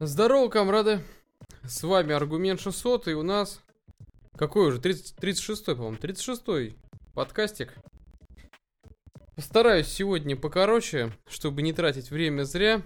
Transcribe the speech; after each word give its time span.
Здорово, 0.00 0.48
комрады! 0.48 1.04
С 1.62 1.84
вами 1.84 2.14
Аргумент 2.14 2.60
600, 2.60 3.06
и 3.06 3.14
у 3.14 3.22
нас... 3.22 3.62
Какой 4.36 4.66
уже? 4.66 4.80
30, 4.80 5.16
36-й, 5.22 5.76
по-моему. 5.76 5.96
36-й 5.98 6.76
подкастик. 7.14 7.74
Постараюсь 9.36 9.86
сегодня 9.86 10.36
покороче, 10.36 11.12
чтобы 11.28 11.62
не 11.62 11.72
тратить 11.72 12.10
время 12.10 12.42
зря. 12.42 12.82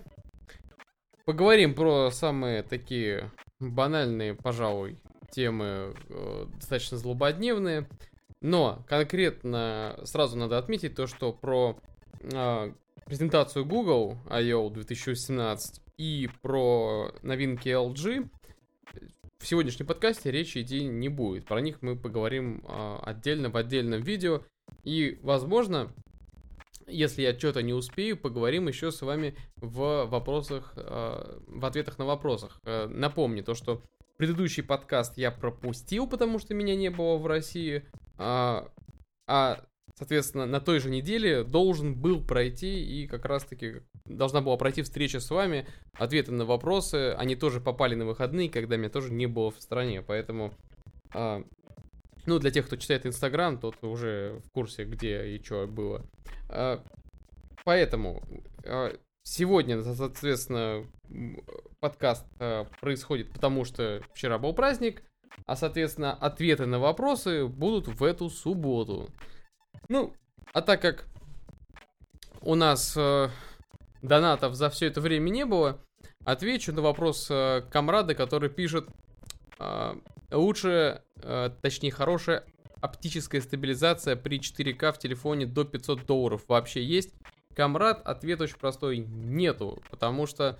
Поговорим 1.24 1.74
про 1.74 2.10
самые 2.10 2.62
такие 2.62 3.32
банальные, 3.58 4.34
пожалуй, 4.34 5.00
темы, 5.30 5.94
э, 6.10 6.46
достаточно 6.56 6.98
злободневные. 6.98 7.88
Но 8.42 8.84
конкретно 8.86 9.98
сразу 10.04 10.36
надо 10.36 10.58
отметить 10.58 10.94
то, 10.94 11.06
что 11.06 11.32
про 11.32 11.80
э, 12.20 12.72
презентацию 13.06 13.64
Google 13.64 14.18
I.O. 14.28 14.68
2018 14.68 15.87
и 15.98 16.30
про 16.42 17.12
новинки 17.22 17.68
LG 17.68 18.30
в 19.38 19.46
сегодняшнем 19.46 19.86
подкасте 19.86 20.30
речи 20.30 20.62
идти 20.62 20.84
не 20.84 21.08
будет. 21.08 21.44
Про 21.44 21.60
них 21.60 21.82
мы 21.82 21.96
поговорим 21.96 22.64
э, 22.66 22.98
отдельно 23.02 23.50
в 23.50 23.56
отдельном 23.56 24.02
видео. 24.02 24.42
И, 24.84 25.18
возможно, 25.22 25.92
если 26.86 27.22
я 27.22 27.38
что-то 27.38 27.62
не 27.62 27.72
успею, 27.72 28.16
поговорим 28.16 28.68
еще 28.68 28.90
с 28.90 29.02
вами 29.02 29.36
в 29.56 30.06
вопросах, 30.06 30.72
э, 30.76 31.40
в 31.46 31.64
ответах 31.64 31.98
на 31.98 32.04
вопросах. 32.04 32.60
Э, 32.64 32.86
напомню 32.86 33.44
то, 33.44 33.54
что 33.54 33.82
предыдущий 34.16 34.62
подкаст 34.62 35.18
я 35.18 35.30
пропустил, 35.30 36.08
потому 36.08 36.38
что 36.38 36.54
меня 36.54 36.74
не 36.74 36.90
было 36.90 37.16
в 37.16 37.26
России. 37.26 37.84
А, 38.16 38.68
а 39.28 39.64
соответственно, 39.96 40.46
на 40.46 40.60
той 40.60 40.80
же 40.80 40.90
неделе 40.90 41.44
должен 41.44 41.94
был 41.94 42.24
пройти 42.24 42.84
и 42.84 43.06
как 43.06 43.24
раз-таки 43.24 43.82
должна 44.04 44.40
была 44.40 44.56
пройти 44.56 44.82
встреча 44.82 45.20
с 45.20 45.30
вами, 45.30 45.66
ответы 45.94 46.32
на 46.32 46.44
вопросы. 46.44 47.12
Они 47.16 47.36
тоже 47.36 47.60
попали 47.60 47.94
на 47.94 48.04
выходные, 48.06 48.50
когда 48.50 48.76
меня 48.76 48.90
тоже 48.90 49.12
не 49.12 49.26
было 49.26 49.50
в 49.50 49.60
стране, 49.60 50.02
поэтому... 50.02 50.52
А, 51.14 51.42
ну, 52.26 52.38
для 52.38 52.50
тех, 52.50 52.66
кто 52.66 52.76
читает 52.76 53.06
Инстаграм, 53.06 53.58
тот 53.58 53.82
уже 53.82 54.40
в 54.44 54.50
курсе, 54.50 54.84
где 54.84 55.26
и 55.26 55.42
что 55.42 55.66
было. 55.66 56.04
А, 56.48 56.84
поэтому 57.64 58.22
а, 58.64 58.94
сегодня, 59.22 59.82
соответственно, 59.82 60.86
подкаст 61.80 62.26
а, 62.38 62.66
происходит, 62.80 63.32
потому 63.32 63.64
что 63.64 64.02
вчера 64.12 64.38
был 64.38 64.52
праздник, 64.52 65.02
а, 65.46 65.56
соответственно, 65.56 66.12
ответы 66.12 66.66
на 66.66 66.78
вопросы 66.78 67.46
будут 67.46 67.88
в 67.88 68.02
эту 68.02 68.28
субботу. 68.28 69.08
Ну, 69.88 70.12
а 70.52 70.60
так 70.60 70.82
как 70.82 71.06
у 72.42 72.54
нас 72.54 72.94
э, 72.96 73.28
донатов 74.02 74.54
за 74.54 74.68
все 74.68 74.86
это 74.86 75.00
время 75.00 75.30
не 75.30 75.46
было, 75.46 75.80
отвечу 76.24 76.72
на 76.72 76.82
вопрос 76.82 77.28
э, 77.30 77.62
комрада, 77.70 78.14
который 78.14 78.50
пишет 78.50 78.86
э, 79.58 79.94
лучше, 80.30 81.02
э, 81.16 81.50
точнее 81.62 81.90
хорошая 81.90 82.44
оптическая 82.80 83.40
стабилизация 83.40 84.14
при 84.14 84.38
4К 84.40 84.92
в 84.92 84.98
телефоне 84.98 85.46
до 85.46 85.64
500 85.64 86.06
долларов 86.06 86.44
вообще 86.48 86.84
есть? 86.84 87.14
Камрад, 87.56 88.02
ответ 88.06 88.40
очень 88.40 88.58
простой, 88.58 88.98
нету, 88.98 89.82
потому 89.90 90.26
что 90.26 90.58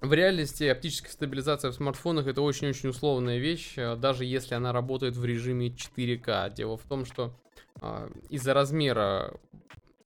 в 0.00 0.12
реальности 0.12 0.64
оптическая 0.64 1.12
стабилизация 1.12 1.70
в 1.70 1.74
смартфонах 1.74 2.26
это 2.26 2.42
очень-очень 2.42 2.90
условная 2.90 3.38
вещь, 3.38 3.74
э, 3.76 3.96
даже 3.96 4.24
если 4.24 4.54
она 4.54 4.72
работает 4.72 5.16
в 5.16 5.24
режиме 5.24 5.68
4К. 5.68 6.52
Дело 6.54 6.76
в 6.76 6.82
том, 6.82 7.06
что 7.06 7.34
из-за 8.28 8.54
размера 8.54 9.34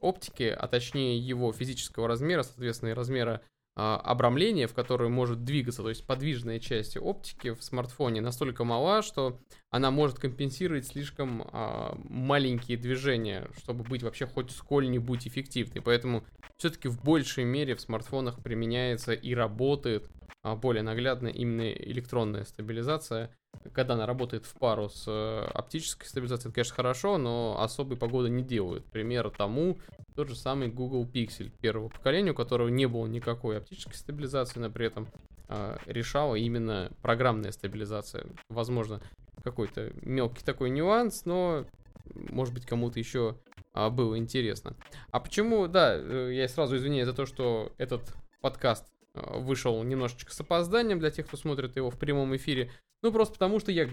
оптики, 0.00 0.44
а 0.44 0.68
точнее 0.68 1.18
его 1.18 1.52
физического 1.52 2.08
размера, 2.08 2.42
соответственно, 2.42 2.90
и 2.90 2.94
размера 2.94 3.40
а, 3.40 3.55
обрамление, 3.76 4.66
в 4.66 4.74
которое 4.74 5.10
может 5.10 5.44
двигаться, 5.44 5.82
то 5.82 5.90
есть 5.90 6.06
подвижная 6.06 6.58
часть 6.58 6.96
оптики 6.96 7.52
в 7.52 7.62
смартфоне 7.62 8.22
настолько 8.22 8.64
мала, 8.64 9.02
что 9.02 9.38
она 9.70 9.90
может 9.90 10.18
компенсировать 10.18 10.86
слишком 10.86 11.42
а, 11.52 11.94
маленькие 12.04 12.78
движения, 12.78 13.48
чтобы 13.58 13.84
быть 13.84 14.02
вообще 14.02 14.26
хоть 14.26 14.50
сколь-нибудь 14.50 15.28
эффективной. 15.28 15.82
Поэтому 15.82 16.24
все-таки 16.56 16.88
в 16.88 17.02
большей 17.04 17.44
мере 17.44 17.74
в 17.74 17.82
смартфонах 17.82 18.42
применяется 18.42 19.12
и 19.12 19.34
работает 19.34 20.08
а, 20.42 20.56
более 20.56 20.82
наглядно 20.82 21.28
именно 21.28 21.70
электронная 21.70 22.44
стабилизация. 22.44 23.30
Когда 23.72 23.94
она 23.94 24.06
работает 24.06 24.46
в 24.46 24.54
пару 24.54 24.88
с 24.88 25.04
э, 25.06 25.48
оптической 25.52 26.06
стабилизацией, 26.06 26.50
это, 26.50 26.54
конечно, 26.54 26.74
хорошо, 26.74 27.18
но 27.18 27.60
особой 27.60 27.96
погоды 27.96 28.28
не 28.30 28.42
делают. 28.42 28.84
Пример 28.86 29.30
тому 29.30 29.78
тот 30.16 30.28
же 30.28 30.34
самый 30.34 30.68
Google 30.68 31.04
Pixel 31.04 31.52
первого 31.60 31.88
поколения, 31.88 32.32
у 32.32 32.34
которого 32.34 32.68
не 32.68 32.86
было 32.86 33.06
никакой 33.06 33.58
оптической 33.58 33.94
стабилизации, 33.94 34.58
но 34.58 34.70
при 34.70 34.86
этом 34.86 35.06
э, 35.48 35.76
решала 35.86 36.34
именно 36.34 36.90
программная 37.02 37.52
стабилизация. 37.52 38.26
Возможно, 38.48 39.00
какой-то 39.44 39.92
мелкий 40.02 40.42
такой 40.42 40.70
нюанс, 40.70 41.26
но 41.26 41.66
может 42.14 42.54
быть 42.54 42.64
кому-то 42.64 42.98
еще 42.98 43.36
а, 43.74 43.90
было 43.90 44.16
интересно. 44.16 44.74
А 45.10 45.20
почему, 45.20 45.68
да, 45.68 45.94
э, 45.94 46.32
я 46.32 46.48
сразу 46.48 46.76
извиняюсь 46.76 47.06
за 47.06 47.12
то, 47.12 47.26
что 47.26 47.72
этот 47.76 48.02
подкаст 48.40 48.86
вышел 49.16 49.82
немножечко 49.82 50.32
с 50.32 50.40
опозданием 50.40 50.98
для 50.98 51.10
тех, 51.10 51.26
кто 51.26 51.36
смотрит 51.36 51.76
его 51.76 51.90
в 51.90 51.98
прямом 51.98 52.34
эфире. 52.36 52.70
Ну, 53.02 53.12
просто 53.12 53.34
потому 53.34 53.60
что 53.60 53.72
я 53.72 53.88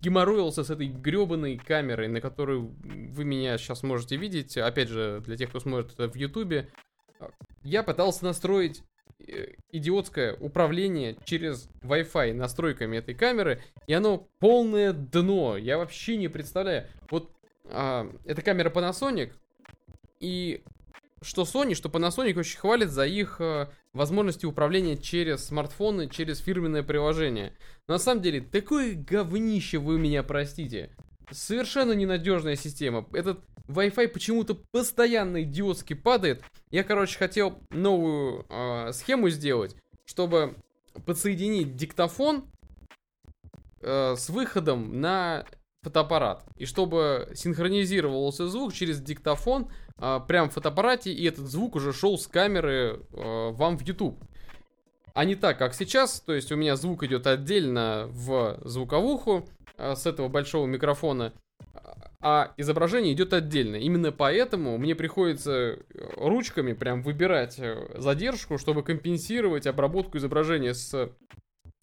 геморроился 0.00 0.64
с 0.64 0.70
этой 0.70 0.88
гребаной 0.88 1.56
камерой, 1.56 2.08
на 2.08 2.20
которую 2.20 2.74
вы 2.82 3.24
меня 3.24 3.56
сейчас 3.58 3.82
можете 3.82 4.16
видеть. 4.16 4.56
Опять 4.56 4.88
же, 4.88 5.22
для 5.24 5.36
тех, 5.36 5.50
кто 5.50 5.60
смотрит 5.60 5.92
это 5.92 6.08
в 6.08 6.16
Ютубе. 6.16 6.68
Я 7.62 7.84
пытался 7.84 8.24
настроить 8.24 8.82
э, 9.20 9.54
идиотское 9.70 10.34
управление 10.34 11.16
через 11.24 11.68
Wi-Fi 11.82 12.34
настройками 12.34 12.96
этой 12.96 13.14
камеры, 13.14 13.62
и 13.86 13.92
оно 13.92 14.28
полное 14.40 14.92
дно. 14.92 15.56
Я 15.56 15.78
вообще 15.78 16.16
не 16.16 16.28
представляю. 16.28 16.88
Вот 17.10 17.30
а, 17.66 18.10
эта 18.24 18.42
камера 18.42 18.70
Panasonic, 18.70 19.32
и 20.18 20.62
что 21.20 21.42
Sony, 21.42 21.74
что 21.74 21.88
Panasonic 21.88 22.38
очень 22.38 22.58
хвалит 22.58 22.90
за 22.90 23.06
их 23.06 23.40
э, 23.40 23.68
возможности 23.92 24.46
управления 24.46 24.96
через 24.96 25.46
смартфоны, 25.46 26.08
через 26.08 26.38
фирменное 26.38 26.82
приложение. 26.82 27.56
На 27.88 27.98
самом 27.98 28.22
деле, 28.22 28.40
такое 28.40 28.94
говнище 28.94 29.78
вы 29.78 29.98
меня 29.98 30.22
простите. 30.22 30.90
Совершенно 31.30 31.92
ненадежная 31.92 32.56
система. 32.56 33.06
Этот 33.12 33.40
Wi-Fi 33.68 34.08
почему-то 34.08 34.54
постоянно 34.54 35.42
идиотски 35.42 35.94
падает. 35.94 36.42
Я, 36.70 36.84
короче, 36.84 37.18
хотел 37.18 37.58
новую 37.70 38.46
э, 38.48 38.92
схему 38.92 39.28
сделать, 39.30 39.76
чтобы 40.04 40.56
подсоединить 41.06 41.76
диктофон 41.76 42.44
э, 43.80 44.14
с 44.16 44.28
выходом 44.28 45.00
на 45.00 45.46
фотоаппарат. 45.82 46.44
И 46.56 46.64
чтобы 46.64 47.30
синхронизировался 47.34 48.48
звук 48.48 48.72
через 48.72 49.00
диктофон 49.00 49.68
э, 49.98 50.20
прям 50.28 50.48
в 50.48 50.54
фотоаппарате, 50.54 51.12
и 51.12 51.24
этот 51.26 51.46
звук 51.46 51.76
уже 51.76 51.92
шел 51.92 52.16
с 52.18 52.26
камеры 52.26 53.00
э, 53.12 53.50
вам 53.50 53.76
в 53.76 53.82
YouTube. 53.82 54.22
А 55.14 55.24
не 55.24 55.34
так, 55.34 55.58
как 55.58 55.74
сейчас, 55.74 56.20
то 56.20 56.32
есть 56.32 56.52
у 56.52 56.56
меня 56.56 56.76
звук 56.76 57.02
идет 57.02 57.26
отдельно 57.26 58.06
в 58.10 58.60
звуковуху 58.64 59.48
э, 59.76 59.94
с 59.96 60.06
этого 60.06 60.28
большого 60.28 60.66
микрофона, 60.66 61.32
а 62.20 62.52
изображение 62.56 63.12
идет 63.12 63.32
отдельно. 63.32 63.74
Именно 63.74 64.12
поэтому 64.12 64.78
мне 64.78 64.94
приходится 64.94 65.80
ручками 66.16 66.72
прям 66.72 67.02
выбирать 67.02 67.60
задержку, 67.96 68.58
чтобы 68.58 68.84
компенсировать 68.84 69.66
обработку 69.66 70.18
изображения 70.18 70.72
с 70.72 71.10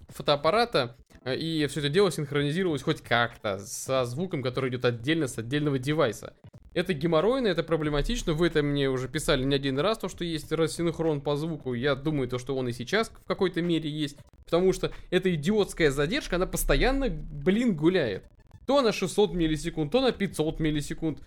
фотоаппарата 0.07 0.95
Э, 1.08 1.08
и 1.25 1.65
все 1.69 1.79
это 1.79 1.89
дело 1.89 2.11
синхронизировалось 2.11 2.83
хоть 2.83 3.01
как-то 3.01 3.59
со 3.59 4.05
звуком, 4.05 4.41
который 4.41 4.69
идет 4.69 4.85
отдельно 4.85 5.27
с 5.27 5.37
отдельного 5.37 5.79
девайса. 5.79 6.33
Это 6.73 6.93
геморройно, 6.93 7.47
это 7.47 7.63
проблематично, 7.63 8.33
вы 8.33 8.47
это 8.47 8.61
мне 8.61 8.89
уже 8.89 9.09
писали 9.09 9.43
не 9.43 9.55
один 9.55 9.79
раз, 9.79 9.97
то, 9.97 10.07
что 10.07 10.23
есть 10.23 10.51
рассинхрон 10.51 11.19
по 11.21 11.35
звуку, 11.35 11.73
я 11.73 11.95
думаю, 11.95 12.29
то, 12.29 12.37
что 12.37 12.55
он 12.55 12.69
и 12.69 12.73
сейчас 12.73 13.09
в 13.09 13.25
какой-то 13.25 13.61
мере 13.61 13.89
есть, 13.89 14.17
потому 14.45 14.71
что 14.71 14.91
эта 15.09 15.33
идиотская 15.33 15.89
задержка, 15.89 16.35
она 16.35 16.45
постоянно, 16.45 17.09
блин, 17.09 17.75
гуляет. 17.75 18.25
То 18.67 18.81
на 18.81 18.91
600 18.91 19.33
миллисекунд, 19.33 19.91
то 19.91 19.99
на 19.99 20.11
500 20.11 20.59
миллисекунд. 20.59 21.19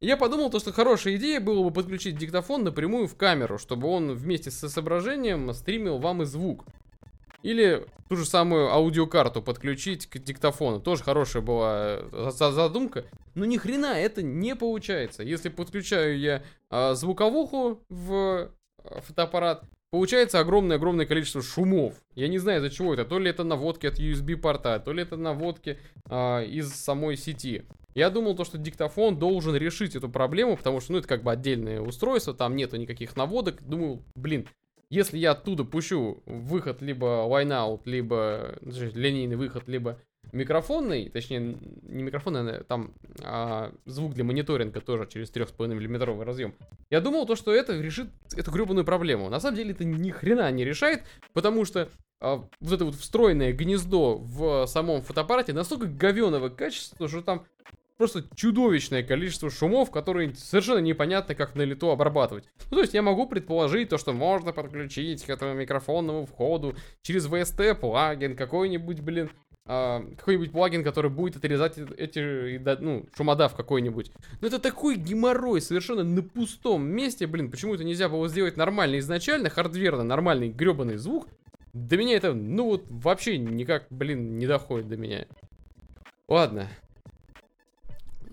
Я 0.00 0.16
подумал, 0.16 0.48
то, 0.48 0.58
что 0.58 0.72
хорошая 0.72 1.16
идея 1.16 1.38
было 1.38 1.62
бы 1.62 1.70
подключить 1.70 2.16
диктофон 2.16 2.64
напрямую 2.64 3.08
в 3.08 3.16
камеру, 3.16 3.58
чтобы 3.58 3.88
он 3.88 4.14
вместе 4.14 4.50
с 4.50 4.64
изображением 4.64 5.52
стримил 5.52 5.98
вам 5.98 6.22
и 6.22 6.24
звук. 6.24 6.64
Или 7.42 7.86
ту 8.08 8.16
же 8.16 8.24
самую 8.24 8.68
аудиокарту 8.68 9.42
подключить 9.42 10.06
к 10.06 10.18
диктофону. 10.18 10.80
Тоже 10.80 11.04
хорошая 11.04 11.42
была 11.42 11.98
э, 12.00 12.30
задумка. 12.32 13.04
Но 13.34 13.44
ни 13.44 13.56
хрена 13.56 13.98
это 13.98 14.22
не 14.22 14.56
получается. 14.56 15.22
Если 15.22 15.48
подключаю 15.48 16.18
я 16.18 16.42
а, 16.70 16.94
звуковуху 16.94 17.80
в 17.88 18.50
э, 18.82 19.00
фотоаппарат, 19.02 19.62
получается 19.90 20.40
огромное-огромное 20.40 21.06
количество 21.06 21.42
шумов. 21.42 21.94
Я 22.16 22.28
не 22.28 22.38
знаю, 22.38 22.58
из-за 22.58 22.70
чего 22.70 22.94
это. 22.94 23.04
То 23.04 23.20
ли 23.20 23.30
это 23.30 23.44
наводки 23.44 23.86
от 23.86 24.00
USB-порта, 24.00 24.80
то 24.80 24.92
ли 24.92 25.02
это 25.02 25.16
наводки 25.16 25.78
а, 26.06 26.42
из 26.42 26.72
самой 26.72 27.16
сети. 27.16 27.64
Я 27.94 28.10
думал, 28.10 28.36
то, 28.36 28.44
что 28.44 28.58
диктофон 28.58 29.18
должен 29.18 29.56
решить 29.56 29.96
эту 29.96 30.08
проблему, 30.08 30.56
потому 30.56 30.80
что, 30.80 30.92
ну, 30.92 30.98
это 30.98 31.08
как 31.08 31.22
бы 31.22 31.32
отдельное 31.32 31.80
устройство, 31.80 32.34
там 32.34 32.54
нету 32.56 32.76
никаких 32.76 33.16
наводок. 33.16 33.62
Думаю, 33.62 34.02
блин, 34.14 34.46
если 34.90 35.18
я 35.18 35.32
оттуда 35.32 35.64
пущу 35.64 36.22
выход 36.26 36.82
либо 36.82 37.26
line-out, 37.28 37.82
либо 37.84 38.54
значит, 38.62 38.96
линейный 38.96 39.36
выход, 39.36 39.68
либо 39.68 40.00
микрофонный, 40.32 41.08
точнее, 41.08 41.56
не 41.82 42.02
микрофонный, 42.02 42.58
а 42.58 42.64
там 42.64 42.92
а, 43.22 43.72
звук 43.86 44.14
для 44.14 44.24
мониторинга 44.24 44.80
тоже 44.80 45.06
через 45.06 45.30
3,5 45.30 45.74
миллиметровый 45.74 46.26
разъем. 46.26 46.54
Я 46.90 47.00
думал 47.00 47.26
то, 47.26 47.36
что 47.36 47.54
это 47.54 47.78
решит 47.80 48.08
эту 48.36 48.50
гребаную 48.50 48.84
проблему. 48.84 49.28
На 49.28 49.40
самом 49.40 49.56
деле 49.56 49.72
это 49.72 49.84
ни 49.84 50.10
хрена 50.10 50.50
не 50.50 50.64
решает, 50.64 51.02
потому 51.32 51.64
что 51.64 51.88
а, 52.20 52.44
вот 52.60 52.72
это 52.72 52.84
вот 52.84 52.94
встроенное 52.96 53.52
гнездо 53.52 54.16
в 54.18 54.66
самом 54.66 55.02
фотоаппарате 55.02 55.52
настолько 55.52 55.86
говеного 55.86 56.48
качества, 56.48 57.08
что 57.08 57.22
там 57.22 57.46
просто 57.98 58.24
чудовищное 58.34 59.02
количество 59.02 59.50
шумов, 59.50 59.90
которые 59.90 60.34
совершенно 60.36 60.78
непонятно, 60.78 61.34
как 61.34 61.56
на 61.56 61.62
лету 61.62 61.90
обрабатывать. 61.90 62.44
Ну, 62.70 62.76
то 62.76 62.82
есть 62.82 62.94
я 62.94 63.02
могу 63.02 63.26
предположить 63.26 63.90
то, 63.90 63.98
что 63.98 64.12
можно 64.12 64.52
подключить 64.52 65.24
к 65.24 65.30
этому 65.30 65.54
микрофонному 65.54 66.24
входу 66.24 66.76
через 67.02 67.26
VST 67.26 67.74
плагин, 67.74 68.36
какой-нибудь, 68.36 69.00
блин, 69.00 69.30
а, 69.66 70.02
какой-нибудь 70.16 70.52
плагин, 70.52 70.84
который 70.84 71.10
будет 71.10 71.36
отрезать 71.36 71.76
эти, 71.76 72.58
ну, 72.80 73.04
шумодав 73.16 73.56
какой-нибудь. 73.56 74.12
Но 74.40 74.46
это 74.46 74.60
такой 74.60 74.94
геморрой, 74.96 75.60
совершенно 75.60 76.04
на 76.04 76.22
пустом 76.22 76.86
месте, 76.86 77.26
блин, 77.26 77.50
почему 77.50 77.74
это 77.74 77.82
нельзя 77.82 78.08
было 78.08 78.28
сделать 78.28 78.56
нормально 78.56 79.00
изначально, 79.00 79.50
хардверно, 79.50 80.04
нормальный 80.04 80.48
гребаный 80.48 80.96
звук. 80.96 81.26
До 81.72 81.96
меня 81.96 82.16
это, 82.16 82.32
ну 82.32 82.64
вот, 82.64 82.84
вообще 82.88 83.38
никак, 83.38 83.86
блин, 83.90 84.38
не 84.38 84.46
доходит 84.46 84.88
до 84.88 84.96
меня. 84.96 85.26
Ладно, 86.28 86.68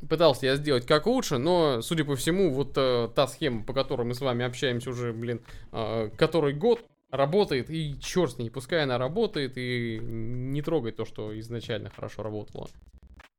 пытался 0.10 0.46
я 0.46 0.56
сделать 0.56 0.86
как 0.86 1.08
лучше, 1.08 1.38
но, 1.38 1.82
судя 1.82 2.06
по 2.06 2.16
всему, 2.16 2.52
вот 2.52 2.74
э, 2.76 3.10
та 3.16 3.28
схема, 3.28 3.64
по 3.64 3.74
которой 3.74 4.04
мы 4.04 4.14
с 4.14 4.22
вами 4.22 4.46
общаемся 4.46 4.90
уже, 4.90 5.14
блин, 5.14 5.42
э, 5.72 6.10
который 6.18 6.54
год, 6.54 6.86
работает, 7.12 7.70
и 7.70 7.96
черт 8.00 8.34
с 8.34 8.38
ней, 8.38 8.50
пускай 8.50 8.84
она 8.84 8.98
работает, 8.98 9.54
и 9.58 10.00
не 10.02 10.62
трогай 10.62 10.92
то, 10.92 11.06
что 11.06 11.38
изначально 11.40 11.90
хорошо 11.90 12.24
работало. 12.24 12.70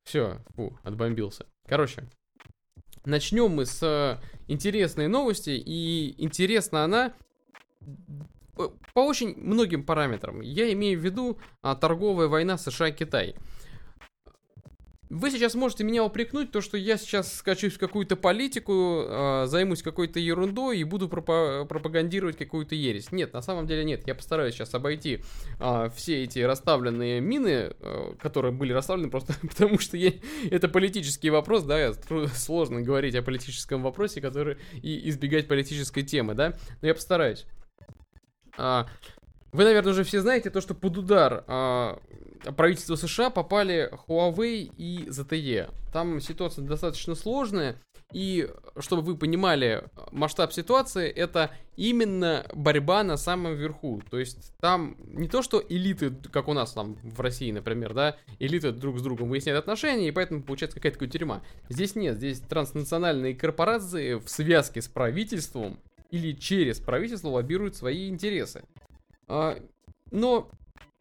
Все, 0.04 0.38
фу, 0.54 0.78
отбомбился. 0.82 1.46
Короче, 1.66 2.04
начнем 3.04 3.50
мы 3.50 3.66
с 3.66 3.82
э, 3.82 4.18
интересной 4.48 5.08
новости, 5.08 5.50
и 5.50 6.14
интересна 6.22 6.84
она 6.84 7.12
по 8.94 9.00
очень 9.00 9.36
многим 9.36 9.84
параметрам. 9.84 10.40
Я 10.40 10.72
имею 10.72 10.98
в 10.98 11.04
виду 11.04 11.38
а, 11.62 11.74
торговая 11.74 12.28
война 12.28 12.56
США-Китай. 12.56 13.36
Вы 15.08 15.30
сейчас 15.30 15.54
можете 15.54 15.84
меня 15.84 16.02
упрекнуть, 16.02 16.50
то, 16.50 16.60
что 16.60 16.76
я 16.76 16.96
сейчас 16.96 17.32
скачусь 17.32 17.74
в 17.74 17.78
какую-то 17.78 18.16
политику, 18.16 19.04
э, 19.06 19.44
займусь 19.46 19.82
какой-то 19.82 20.18
ерундой 20.18 20.78
и 20.78 20.84
буду 20.84 21.06
пропа- 21.08 21.64
пропагандировать 21.64 22.36
какую-то 22.36 22.74
ересь. 22.74 23.12
Нет, 23.12 23.32
на 23.32 23.40
самом 23.40 23.68
деле 23.68 23.84
нет. 23.84 24.04
Я 24.06 24.16
постараюсь 24.16 24.54
сейчас 24.54 24.74
обойти 24.74 25.20
э, 25.60 25.90
все 25.94 26.24
эти 26.24 26.40
расставленные 26.40 27.20
мины, 27.20 27.72
э, 27.78 28.14
которые 28.20 28.50
были 28.50 28.72
расставлены 28.72 29.08
просто 29.08 29.34
потому, 29.42 29.78
что 29.78 29.96
я... 29.96 30.12
это 30.50 30.68
политический 30.68 31.30
вопрос, 31.30 31.62
да, 31.62 31.92
сложно 32.34 32.82
говорить 32.82 33.14
о 33.14 33.22
политическом 33.22 33.84
вопросе, 33.84 34.20
который 34.20 34.58
и 34.82 35.08
избегать 35.08 35.46
политической 35.46 36.02
темы, 36.02 36.34
да, 36.34 36.54
но 36.82 36.88
я 36.88 36.94
постараюсь. 36.94 37.46
А, 38.58 38.88
вы, 39.52 39.64
наверное, 39.64 39.92
уже 39.92 40.02
все 40.02 40.20
знаете 40.20 40.50
то, 40.50 40.60
что 40.60 40.74
под 40.74 40.98
удар 40.98 41.44
а, 41.46 42.00
правительства 42.56 42.96
США 42.96 43.30
попали 43.30 43.90
Huawei 44.06 44.72
и 44.76 45.06
ZTE. 45.08 45.70
Там 45.92 46.20
ситуация 46.20 46.64
достаточно 46.64 47.14
сложная, 47.14 47.80
и 48.12 48.48
чтобы 48.78 49.02
вы 49.02 49.16
понимали 49.16 49.84
масштаб 50.12 50.52
ситуации, 50.52 51.08
это 51.08 51.50
именно 51.76 52.46
борьба 52.54 53.02
на 53.02 53.16
самом 53.16 53.56
верху. 53.56 54.00
То 54.10 54.18
есть 54.18 54.52
там 54.60 54.96
не 54.98 55.28
то, 55.28 55.42
что 55.42 55.62
элиты, 55.68 56.14
как 56.30 56.48
у 56.48 56.52
нас 56.52 56.72
там 56.72 56.96
в 57.02 57.20
России, 57.20 57.50
например, 57.50 57.94
да, 57.94 58.16
элиты 58.38 58.70
друг 58.72 58.98
с 58.98 59.02
другом 59.02 59.28
выясняют 59.28 59.58
отношения, 59.58 60.08
и 60.08 60.12
поэтому 60.12 60.42
получается 60.42 60.76
какая-то 60.76 61.06
тюрьма. 61.06 61.42
Здесь 61.68 61.96
нет, 61.96 62.16
здесь 62.16 62.40
транснациональные 62.40 63.34
корпорации 63.34 64.14
в 64.14 64.28
связке 64.28 64.82
с 64.82 64.88
правительством 64.88 65.78
или 66.10 66.32
через 66.32 66.78
правительство 66.78 67.28
лоббируют 67.28 67.74
свои 67.74 68.08
интересы. 68.08 68.62
А, 69.26 69.58
но 70.12 70.48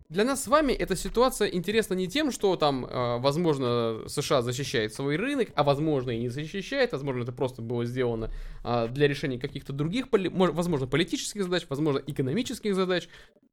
для 0.10 0.24
нас 0.24 0.44
с 0.44 0.48
вами 0.48 0.72
эта 0.72 0.96
ситуация 0.96 1.48
интересна 1.50 1.96
не 1.96 2.08
тем, 2.08 2.32
что 2.32 2.56
там, 2.56 2.86
э, 2.86 3.18
возможно, 3.20 4.04
США 4.08 4.42
защищает 4.42 4.94
свой 4.94 5.16
рынок, 5.16 5.50
а 5.56 5.64
возможно 5.64 6.12
и 6.12 6.20
не 6.20 6.30
защищает, 6.30 6.92
возможно, 6.92 7.24
это 7.24 7.32
просто 7.32 7.62
было 7.62 7.86
сделано 7.86 8.30
э, 8.64 8.88
для 8.90 9.08
решения 9.08 9.40
каких-то 9.40 9.74
других, 9.74 10.10
поли- 10.10 10.30
возможно, 10.30 10.88
политических 10.88 11.44
задач, 11.44 11.66
возможно, 11.70 12.02
экономических 12.06 12.76
задач, 12.76 13.10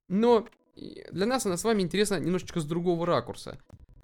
но 0.08 0.46
для 1.10 1.26
нас 1.26 1.46
она 1.46 1.56
с 1.56 1.64
вами 1.64 1.82
интересна 1.82 2.19
немножечко 2.19 2.60
с 2.60 2.64
другого 2.64 3.06
ракурса. 3.06 3.58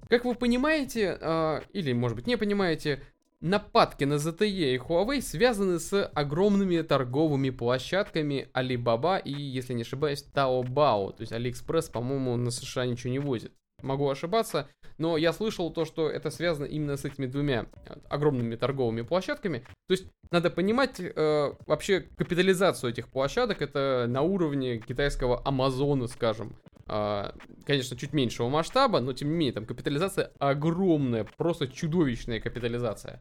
Как 0.07 0.25
вы 0.25 0.33
понимаете, 0.33 1.17
э, 1.19 1.61
или, 1.73 1.93
может 1.93 2.15
быть, 2.15 2.25
не 2.25 2.35
понимаете, 2.35 3.03
Нападки 3.41 4.03
на 4.03 4.15
ZTE 4.15 4.75
и 4.75 4.77
Huawei 4.77 5.21
связаны 5.21 5.79
с 5.79 6.05
огромными 6.07 6.81
торговыми 6.81 7.51
площадками 7.51 8.49
Alibaba 8.53 9.21
и, 9.21 9.31
если 9.31 9.73
не 9.73 9.83
ошибаюсь, 9.83 10.25
Taobao. 10.33 11.13
То 11.13 11.21
есть 11.21 11.31
AliExpress, 11.31 11.89
по-моему, 11.89 12.35
на 12.35 12.51
США 12.51 12.85
ничего 12.85 13.11
не 13.11 13.19
возит. 13.19 13.53
Могу 13.81 14.09
ошибаться, 14.09 14.67
но 14.97 15.15
я 15.15 15.31
слышал 15.31 15.71
то, 15.71 15.85
что 15.85 16.09
это 16.09 16.29
связано 16.31 16.65
именно 16.65 16.97
с 16.97 17.05
этими 17.05 17.27
двумя 17.27 17.67
огромными 18.09 18.57
торговыми 18.57 19.03
площадками. 19.03 19.59
То 19.87 19.91
есть 19.91 20.07
надо 20.31 20.49
понимать 20.49 20.99
э, 20.99 21.53
вообще 21.65 22.01
капитализацию 22.01 22.91
этих 22.91 23.07
площадок. 23.07 23.61
Это 23.61 24.05
на 24.09 24.21
уровне 24.21 24.79
китайского 24.79 25.41
Амазона, 25.45 26.07
скажем. 26.07 26.57
Э, 26.89 27.31
конечно, 27.65 27.95
чуть 27.95 28.13
меньшего 28.13 28.49
масштаба, 28.49 28.99
но 28.99 29.13
тем 29.13 29.29
не 29.29 29.35
менее 29.35 29.53
там 29.53 29.65
капитализация 29.65 30.31
огромная, 30.39 31.23
просто 31.23 31.67
чудовищная 31.67 32.39
капитализация. 32.39 33.19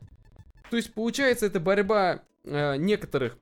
То 0.71 0.77
есть 0.77 0.95
получается 0.95 1.47
это 1.47 1.61
борьба 1.61 2.23
э, 2.45 2.77
некоторых 2.77 3.37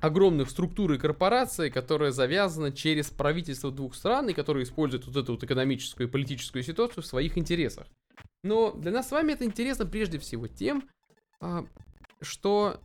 огромных 0.00 0.48
структур 0.48 0.92
и 0.92 0.98
корпораций, 0.98 1.70
которые 1.70 2.10
завязаны 2.10 2.72
через 2.72 3.10
правительство 3.10 3.70
двух 3.70 3.94
стран 3.94 4.30
и 4.30 4.32
которые 4.32 4.64
используют 4.64 5.06
вот 5.06 5.16
эту 5.16 5.32
вот 5.32 5.44
экономическую 5.44 6.08
и 6.08 6.10
политическую 6.10 6.62
ситуацию 6.62 7.02
в 7.02 7.06
своих 7.06 7.36
интересах. 7.36 7.86
Но 8.42 8.72
для 8.72 8.92
нас 8.92 9.08
с 9.08 9.12
вами 9.12 9.32
это 9.32 9.44
интересно 9.44 9.84
прежде 9.84 10.18
всего 10.18 10.48
тем, 10.48 10.88
а, 11.40 11.66
что 12.22 12.80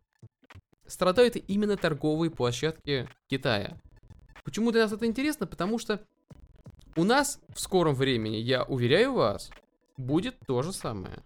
страдают 0.88 1.38
именно 1.48 1.78
торговые 1.78 2.32
площадки 2.32 3.08
Китая. 3.30 3.78
Почему 4.44 4.72
для 4.72 4.84
нас 4.84 4.92
это 4.92 5.06
интересно? 5.06 5.48
Потому 5.48 5.80
что 5.80 6.02
у 6.96 7.04
нас 7.04 7.40
в 7.54 7.60
скором 7.60 7.94
времени, 7.94 8.38
я 8.38 8.64
уверяю 8.64 9.14
вас, 9.14 9.52
будет 9.98 10.36
то 10.48 10.62
же 10.62 10.72
самое. 10.72 11.24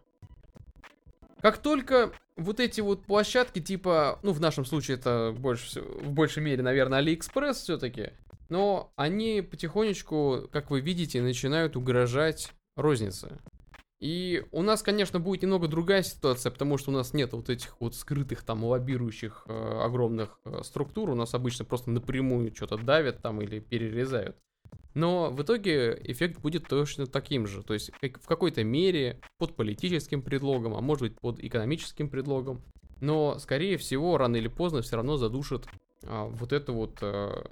Как 1.41 1.57
только 1.57 2.11
вот 2.35 2.59
эти 2.59 2.81
вот 2.81 3.05
площадки, 3.05 3.61
типа, 3.61 4.19
ну, 4.23 4.33
в 4.33 4.41
нашем 4.41 4.65
случае 4.65 4.97
это 4.97 5.33
больше, 5.37 5.81
в 5.81 6.11
большей 6.11 6.43
мере, 6.43 6.63
наверное, 6.63 7.01
AliExpress 7.01 7.53
все-таки, 7.53 8.11
но 8.49 8.91
они 8.95 9.41
потихонечку, 9.41 10.49
как 10.51 10.71
вы 10.71 10.81
видите, 10.81 11.21
начинают 11.21 11.75
угрожать 11.75 12.51
рознице. 12.75 13.39
И 13.99 14.45
у 14.51 14.61
нас, 14.61 14.81
конечно, 14.81 15.19
будет 15.19 15.43
немного 15.43 15.67
другая 15.67 16.03
ситуация, 16.03 16.51
потому 16.51 16.77
что 16.77 16.91
у 16.91 16.93
нас 16.93 17.13
нет 17.13 17.33
вот 17.33 17.49
этих 17.49 17.79
вот 17.81 17.95
скрытых 17.95 18.43
там 18.43 18.63
лоббирующих 18.63 19.43
э, 19.45 19.81
огромных 19.83 20.39
э, 20.45 20.61
структур. 20.63 21.09
У 21.09 21.15
нас 21.15 21.33
обычно 21.33 21.65
просто 21.65 21.91
напрямую 21.91 22.55
что-то 22.55 22.77
давят 22.77 23.21
там 23.21 23.41
или 23.41 23.59
перерезают. 23.59 24.37
Но 24.93 25.29
в 25.29 25.41
итоге 25.43 25.99
эффект 26.03 26.39
будет 26.39 26.67
точно 26.67 27.05
таким 27.05 27.47
же. 27.47 27.63
То 27.63 27.73
есть 27.73 27.91
в 28.01 28.27
какой-то 28.27 28.63
мере 28.63 29.19
под 29.37 29.55
политическим 29.55 30.21
предлогом, 30.21 30.75
а 30.75 30.81
может 30.81 31.01
быть 31.03 31.19
под 31.19 31.39
экономическим 31.39 32.09
предлогом. 32.09 32.61
Но, 33.01 33.37
скорее 33.39 33.77
всего, 33.77 34.17
рано 34.17 34.35
или 34.35 34.47
поздно 34.47 34.81
все 34.81 34.97
равно 34.97 35.17
задушит 35.17 35.67
а, 36.03 36.25
вот 36.25 36.51
эту 36.51 36.73
вот 36.73 36.97
а, 37.01 37.45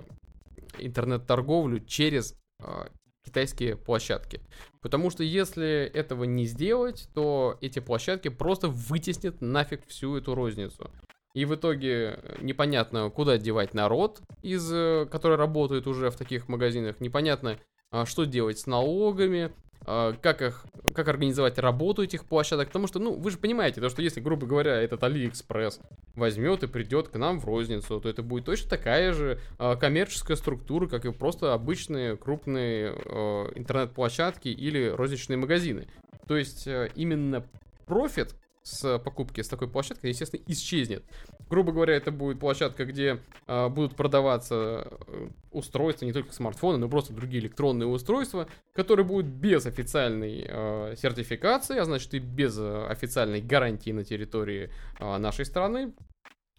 интернет-торговлю 0.77 1.79
через 1.79 2.35
а, 2.59 2.89
китайские 3.23 3.75
площадки. 3.75 4.41
Потому 4.81 5.09
что 5.09 5.23
если 5.23 5.85
этого 5.93 6.23
не 6.23 6.45
сделать, 6.45 7.09
то 7.13 7.57
эти 7.61 7.79
площадки 7.79 8.29
просто 8.29 8.67
вытеснят 8.69 9.41
нафиг 9.41 9.85
всю 9.87 10.15
эту 10.15 10.33
розницу. 10.33 10.91
И 11.37 11.45
в 11.45 11.53
итоге 11.53 12.17
э, 12.17 12.37
непонятно, 12.41 13.11
куда 13.11 13.37
девать 13.37 13.75
народ, 13.75 14.21
из, 14.41 14.67
э, 14.73 15.05
который 15.05 15.37
работает 15.37 15.85
уже 15.85 16.09
в 16.09 16.15
таких 16.15 16.47
магазинах. 16.47 16.99
Непонятно, 16.99 17.59
а, 17.91 18.07
что 18.07 18.23
делать 18.23 18.57
с 18.57 18.65
налогами, 18.65 19.51
а, 19.81 20.13
как 20.13 20.41
их, 20.41 20.65
как 20.95 21.07
организовать 21.07 21.59
работу 21.59 22.01
этих 22.01 22.25
площадок. 22.25 22.69
Потому 22.69 22.87
что, 22.87 22.97
ну, 22.97 23.13
вы 23.13 23.29
же 23.29 23.37
понимаете, 23.37 23.81
то, 23.81 23.89
что 23.89 24.01
если, 24.01 24.19
грубо 24.19 24.47
говоря, 24.47 24.81
этот 24.81 25.03
Алиэкспресс 25.03 25.79
возьмет 26.15 26.63
и 26.63 26.67
придет 26.67 27.09
к 27.09 27.15
нам 27.17 27.39
в 27.39 27.45
розницу, 27.45 28.01
то 28.01 28.09
это 28.09 28.23
будет 28.23 28.45
точно 28.45 28.71
такая 28.71 29.13
же 29.13 29.39
э, 29.59 29.75
коммерческая 29.75 30.37
структура, 30.37 30.87
как 30.87 31.05
и 31.05 31.11
просто 31.11 31.53
обычные 31.53 32.17
крупные 32.17 32.93
интернет-площадки 33.53 34.47
или 34.47 34.87
розничные 34.87 35.37
магазины. 35.37 35.87
То 36.27 36.35
есть 36.35 36.65
э, 36.65 36.89
именно 36.95 37.45
профит 37.85 38.33
с 38.67 38.99
покупки 38.99 39.41
с 39.41 39.47
такой 39.47 39.69
площадкой, 39.69 40.07
естественно, 40.07 40.43
исчезнет. 40.47 41.03
Грубо 41.49 41.71
говоря, 41.71 41.95
это 41.95 42.11
будет 42.11 42.39
площадка, 42.39 42.85
где 42.85 43.19
э, 43.47 43.69
будут 43.69 43.95
продаваться 43.95 44.87
э, 45.07 45.29
устройства, 45.51 46.05
не 46.05 46.11
только 46.11 46.33
смартфоны, 46.33 46.77
но 46.77 46.89
просто 46.89 47.13
другие 47.13 47.41
электронные 47.41 47.87
устройства, 47.87 48.47
которые 48.73 49.05
будут 49.05 49.27
без 49.27 49.65
официальной 49.65 50.45
э, 50.47 50.95
сертификации, 50.97 51.77
а 51.77 51.85
значит 51.85 52.13
и 52.13 52.19
без 52.19 52.57
э, 52.59 52.87
официальной 52.87 53.41
гарантии 53.41 53.91
на 53.91 54.03
территории 54.03 54.69
э, 54.99 55.17
нашей 55.17 55.45
страны. 55.45 55.93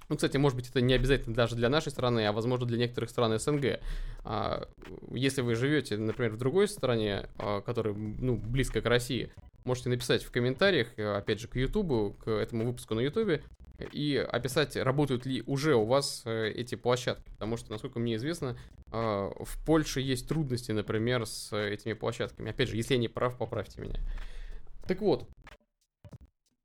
Ну, 0.09 0.17
кстати, 0.17 0.39
может 0.39 0.57
быть, 0.57 0.71
это 0.71 0.81
не 0.81 0.95
обязательно 0.95 1.35
даже 1.35 1.55
для 1.55 1.69
нашей 1.69 1.93
страны, 1.93 2.27
а 2.27 2.33
возможно 2.33 2.65
для 2.65 2.79
некоторых 2.79 3.11
стран 3.11 3.39
СНГ. 3.39 3.79
Если 5.11 5.43
вы 5.43 5.55
живете, 5.55 5.99
например, 5.99 6.33
в 6.33 6.39
другой 6.39 6.67
стране, 6.67 7.29
которая 7.67 7.93
ну, 7.93 8.37
близко 8.37 8.81
к 8.81 8.87
России, 8.87 9.31
можете 9.69 9.91
написать 9.91 10.25
в 10.25 10.31
комментариях, 10.31 10.89
э, 10.97 11.17
опять 11.17 11.39
же, 11.39 11.47
к 11.47 11.57
Ютубу, 11.57 12.17
к 12.25 12.29
этому 12.29 12.65
выпуску 12.65 12.95
на 12.95 13.01
Ютубе, 13.01 13.45
и 13.93 14.17
описать, 14.17 14.77
работают 14.77 15.25
ли 15.25 15.43
уже 15.47 15.77
у 15.77 15.85
вас 15.85 16.23
э, 16.25 16.51
эти 16.51 16.75
площадки. 16.75 17.31
Потому 17.31 17.57
что, 17.57 17.71
насколько 17.71 18.01
мне 18.01 18.17
известно, 18.17 18.59
а, 18.91 19.31
в 19.45 19.65
Польше 19.65 20.01
есть 20.01 20.27
трудности, 20.27 20.73
например, 20.73 21.27
с 21.27 21.57
этими 21.57 21.93
площадками. 21.93 22.51
Опять 22.51 22.71
же, 22.71 22.77
если 22.77 22.95
я 22.95 23.01
не 23.01 23.09
прав, 23.09 23.37
поправьте 23.39 23.81
меня. 23.81 24.01
Так 24.87 25.01
вот, 25.01 25.29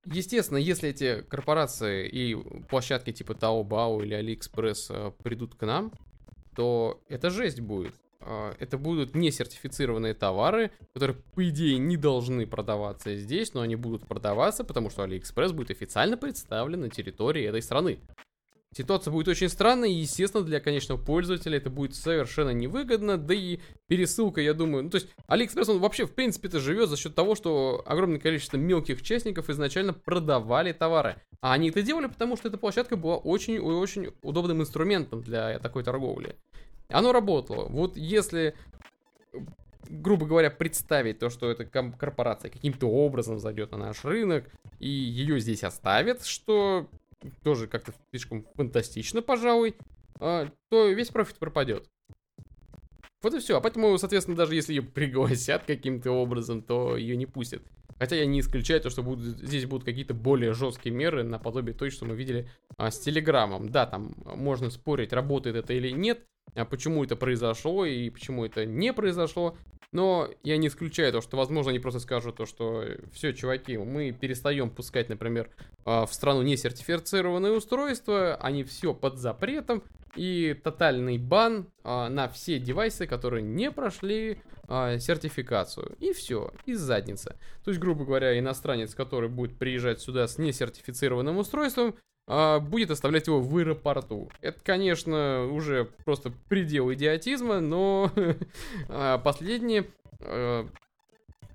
Естественно, 0.06 0.58
если 0.58 0.90
эти 0.90 1.22
корпорации 1.22 2.10
и 2.10 2.36
площадки 2.68 3.14
типа 3.14 3.32
Taobao 3.32 4.04
или 4.04 4.20
AliExpress 4.20 4.88
э, 4.90 5.12
придут 5.24 5.56
к 5.56 5.66
нам, 5.66 5.94
то 6.58 7.02
это 7.08 7.30
жесть 7.30 7.62
будет. 7.62 7.94
А, 8.26 8.56
это 8.60 8.78
будут 8.78 9.16
не 9.16 9.32
сертифицированные 9.32 10.14
товары, 10.14 10.72
которые, 10.94 11.18
по 11.34 11.48
идее, 11.50 11.78
не 11.78 11.98
должны 11.98 12.48
продаваться 12.48 13.16
здесь, 13.16 13.54
но 13.54 13.62
они 13.62 13.76
будут 13.76 14.08
продаваться, 14.08 14.64
потому 14.64 14.90
что 14.90 15.04
AliExpress 15.04 15.54
будет 15.54 15.72
официально 15.72 16.18
представлен 16.18 16.82
на 16.82 16.90
территории 16.90 17.44
этой 17.44 17.62
страны. 17.62 18.00
Ситуация 18.76 19.12
будет 19.12 19.28
очень 19.28 19.50
странной, 19.50 19.92
и, 19.94 20.00
естественно, 20.00 20.44
для 20.44 20.60
конечного 20.60 21.00
пользователя 21.00 21.58
это 21.58 21.70
будет 21.70 21.96
совершенно 21.96 22.50
невыгодно, 22.50 23.18
да 23.18 23.34
и 23.36 23.60
пересылка, 23.88 24.42
я 24.42 24.56
думаю, 24.56 24.86
ну, 24.86 24.90
то 24.90 24.96
есть, 24.96 25.10
AliExpress, 25.28 25.72
он 25.72 25.80
вообще, 25.80 26.08
в 26.08 26.14
принципе-то, 26.14 26.60
живет 26.60 26.90
за 26.90 26.98
счет 26.98 27.14
того, 27.14 27.36
что 27.36 27.84
огромное 27.86 28.20
количество 28.20 28.58
мелких 28.58 29.04
частников 29.04 29.50
изначально 29.50 29.94
продавали 29.94 30.72
товары. 30.72 31.18
А 31.42 31.54
они 31.54 31.70
это 31.70 31.84
делали, 31.84 32.08
потому 32.08 32.36
что 32.36 32.48
эта 32.48 32.58
площадка 32.58 32.96
была 32.96 33.18
очень-очень 33.18 34.12
удобным 34.24 34.62
инструментом 34.62 35.22
для 35.22 35.60
такой 35.60 35.84
торговли. 35.84 36.36
Оно 36.94 37.12
работало. 37.12 37.68
Вот 37.70 37.98
если 37.98 38.56
грубо 39.90 40.26
говоря, 40.26 40.50
представить 40.50 41.20
то, 41.20 41.30
что 41.30 41.52
эта 41.52 41.66
корпорация 41.66 42.50
каким-то 42.50 42.88
образом 42.88 43.40
зайдет 43.40 43.72
на 43.72 43.78
наш 43.78 44.04
рынок 44.06 44.50
и 44.80 44.88
ее 44.88 45.40
здесь 45.40 45.64
оставит, 45.64 46.26
что 46.26 46.90
тоже 47.44 47.68
как-то 47.68 47.94
слишком 48.12 48.46
фантастично, 48.56 49.22
пожалуй, 49.22 49.76
а, 50.20 50.50
то 50.70 50.88
весь 50.88 51.10
профит 51.10 51.38
пропадет. 51.38 51.90
Вот 53.22 53.34
и 53.34 53.40
все. 53.40 53.58
А 53.58 53.62
поэтому, 53.62 53.98
соответственно, 53.98 54.38
даже 54.38 54.56
если 54.56 54.74
ее 54.74 54.82
пригласят 54.84 55.64
каким-то 55.66 56.12
образом, 56.12 56.62
то 56.62 56.98
ее 56.98 57.16
не 57.16 57.26
пустят. 57.26 57.64
Хотя 58.00 58.16
я 58.16 58.26
не 58.26 58.40
исключаю 58.40 58.82
то, 58.82 58.90
что 58.90 59.04
будут, 59.04 59.38
здесь 59.40 59.66
будут 59.66 59.86
какие-то 59.86 60.14
более 60.14 60.54
жесткие 60.54 60.94
меры, 60.94 61.24
наподобие 61.24 61.74
той, 61.74 61.90
что 61.90 62.06
мы 62.06 62.16
видели 62.16 62.50
а, 62.78 62.92
с 62.92 63.00
Телеграмом. 63.00 63.70
Да, 63.70 63.86
там 63.86 64.16
можно 64.26 64.70
спорить, 64.70 65.14
работает 65.14 65.56
это 65.56 65.74
или 65.74 65.90
нет, 65.90 66.26
а 66.56 66.66
почему 66.66 67.04
это 67.04 67.16
произошло 67.16 67.86
и 67.86 68.10
почему 68.10 68.46
это 68.46 68.66
не 68.66 68.94
произошло. 68.94 69.58
Но 69.94 70.30
я 70.44 70.58
не 70.58 70.68
исключаю 70.68 71.12
то, 71.12 71.22
что, 71.22 71.38
возможно, 71.38 71.70
они 71.70 71.80
просто 71.80 72.00
скажут 72.00 72.36
то, 72.36 72.46
что 72.46 72.84
все, 73.14 73.32
чуваки, 73.32 73.78
мы 73.78 74.12
перестаем 74.12 74.72
пускать, 74.72 75.08
например, 75.08 75.50
а, 75.86 76.08
в 76.08 76.14
страну 76.14 76.42
не 76.42 76.58
сертифицированные 76.58 77.54
устройства, 77.54 78.36
они 78.36 78.64
все 78.64 78.96
под 78.96 79.20
запретом, 79.20 79.84
и 80.16 80.60
тотальный 80.64 81.18
бан 81.18 81.68
а, 81.84 82.10
на 82.10 82.28
все 82.28 82.60
девайсы, 82.60 83.06
которые 83.06 83.44
не 83.44 83.72
прошли 83.72 84.40
а, 84.68 84.98
сертификацию. 84.98 85.96
И 86.00 86.12
все, 86.14 86.52
из 86.66 86.80
задницы. 86.80 87.36
То 87.64 87.70
есть, 87.70 87.80
грубо 87.80 88.04
говоря, 88.04 88.38
иностранец, 88.38 88.96
который 88.96 89.30
будет 89.30 89.58
приезжать 89.58 90.02
сюда 90.02 90.28
с 90.28 90.40
несертифицированным 90.40 91.38
устройством, 91.38 91.96
а, 92.28 92.60
будет 92.60 92.92
оставлять 92.92 93.28
его 93.28 93.42
в 93.42 93.58
аэропорту. 93.58 94.30
Это, 94.42 94.60
конечно, 94.64 95.48
уже 95.52 95.86
просто 96.06 96.32
предел 96.50 96.92
идиотизма, 96.94 97.60
но 97.60 98.12
а, 98.90 99.18
последние 99.18 99.88
а, 100.22 100.68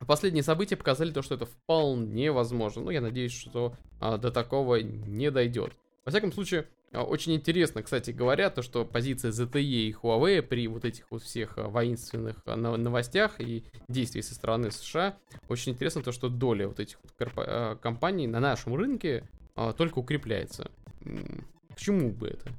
Последние 0.07 0.43
события 0.43 0.77
показали 0.77 1.11
то, 1.11 1.23
что 1.23 1.35
это 1.35 1.47
вполне 1.47 2.31
возможно. 2.31 2.83
Ну, 2.83 2.91
я 2.91 3.01
надеюсь, 3.01 3.33
что 3.33 3.75
а, 4.01 4.17
до 4.17 4.31
такого 4.31 4.77
не 4.77 5.31
дойдет. 5.31 5.73
Во 6.05 6.11
всяком 6.11 6.33
случае, 6.33 6.67
а, 6.93 7.03
очень 7.03 7.35
интересно, 7.35 7.83
кстати 7.83 8.13
говоря, 8.13 8.49
то, 8.51 8.63
что 8.63 8.85
позиция 8.85 9.33
ZTE 9.33 9.61
и 9.61 9.93
Huawei 9.93 10.41
при 10.41 10.69
вот 10.69 10.85
этих 10.85 11.11
вот 11.11 11.23
всех 11.23 11.57
воинственных 11.57 12.37
новостях 12.47 13.41
и 13.41 13.65
действий 13.89 14.23
со 14.23 14.35
стороны 14.35 14.71
США, 14.71 15.19
очень 15.49 15.73
интересно 15.73 16.03
то, 16.03 16.13
что 16.13 16.29
доля 16.29 16.69
вот 16.69 16.81
этих 16.81 16.99
вот 17.03 17.81
компаний 17.81 18.27
на 18.27 18.41
нашем 18.41 18.75
рынке 18.75 19.29
только 19.77 19.99
укрепляется. 19.99 20.71
К 21.01 21.77
чему 21.77 22.11
бы 22.11 22.29
это? 22.29 22.53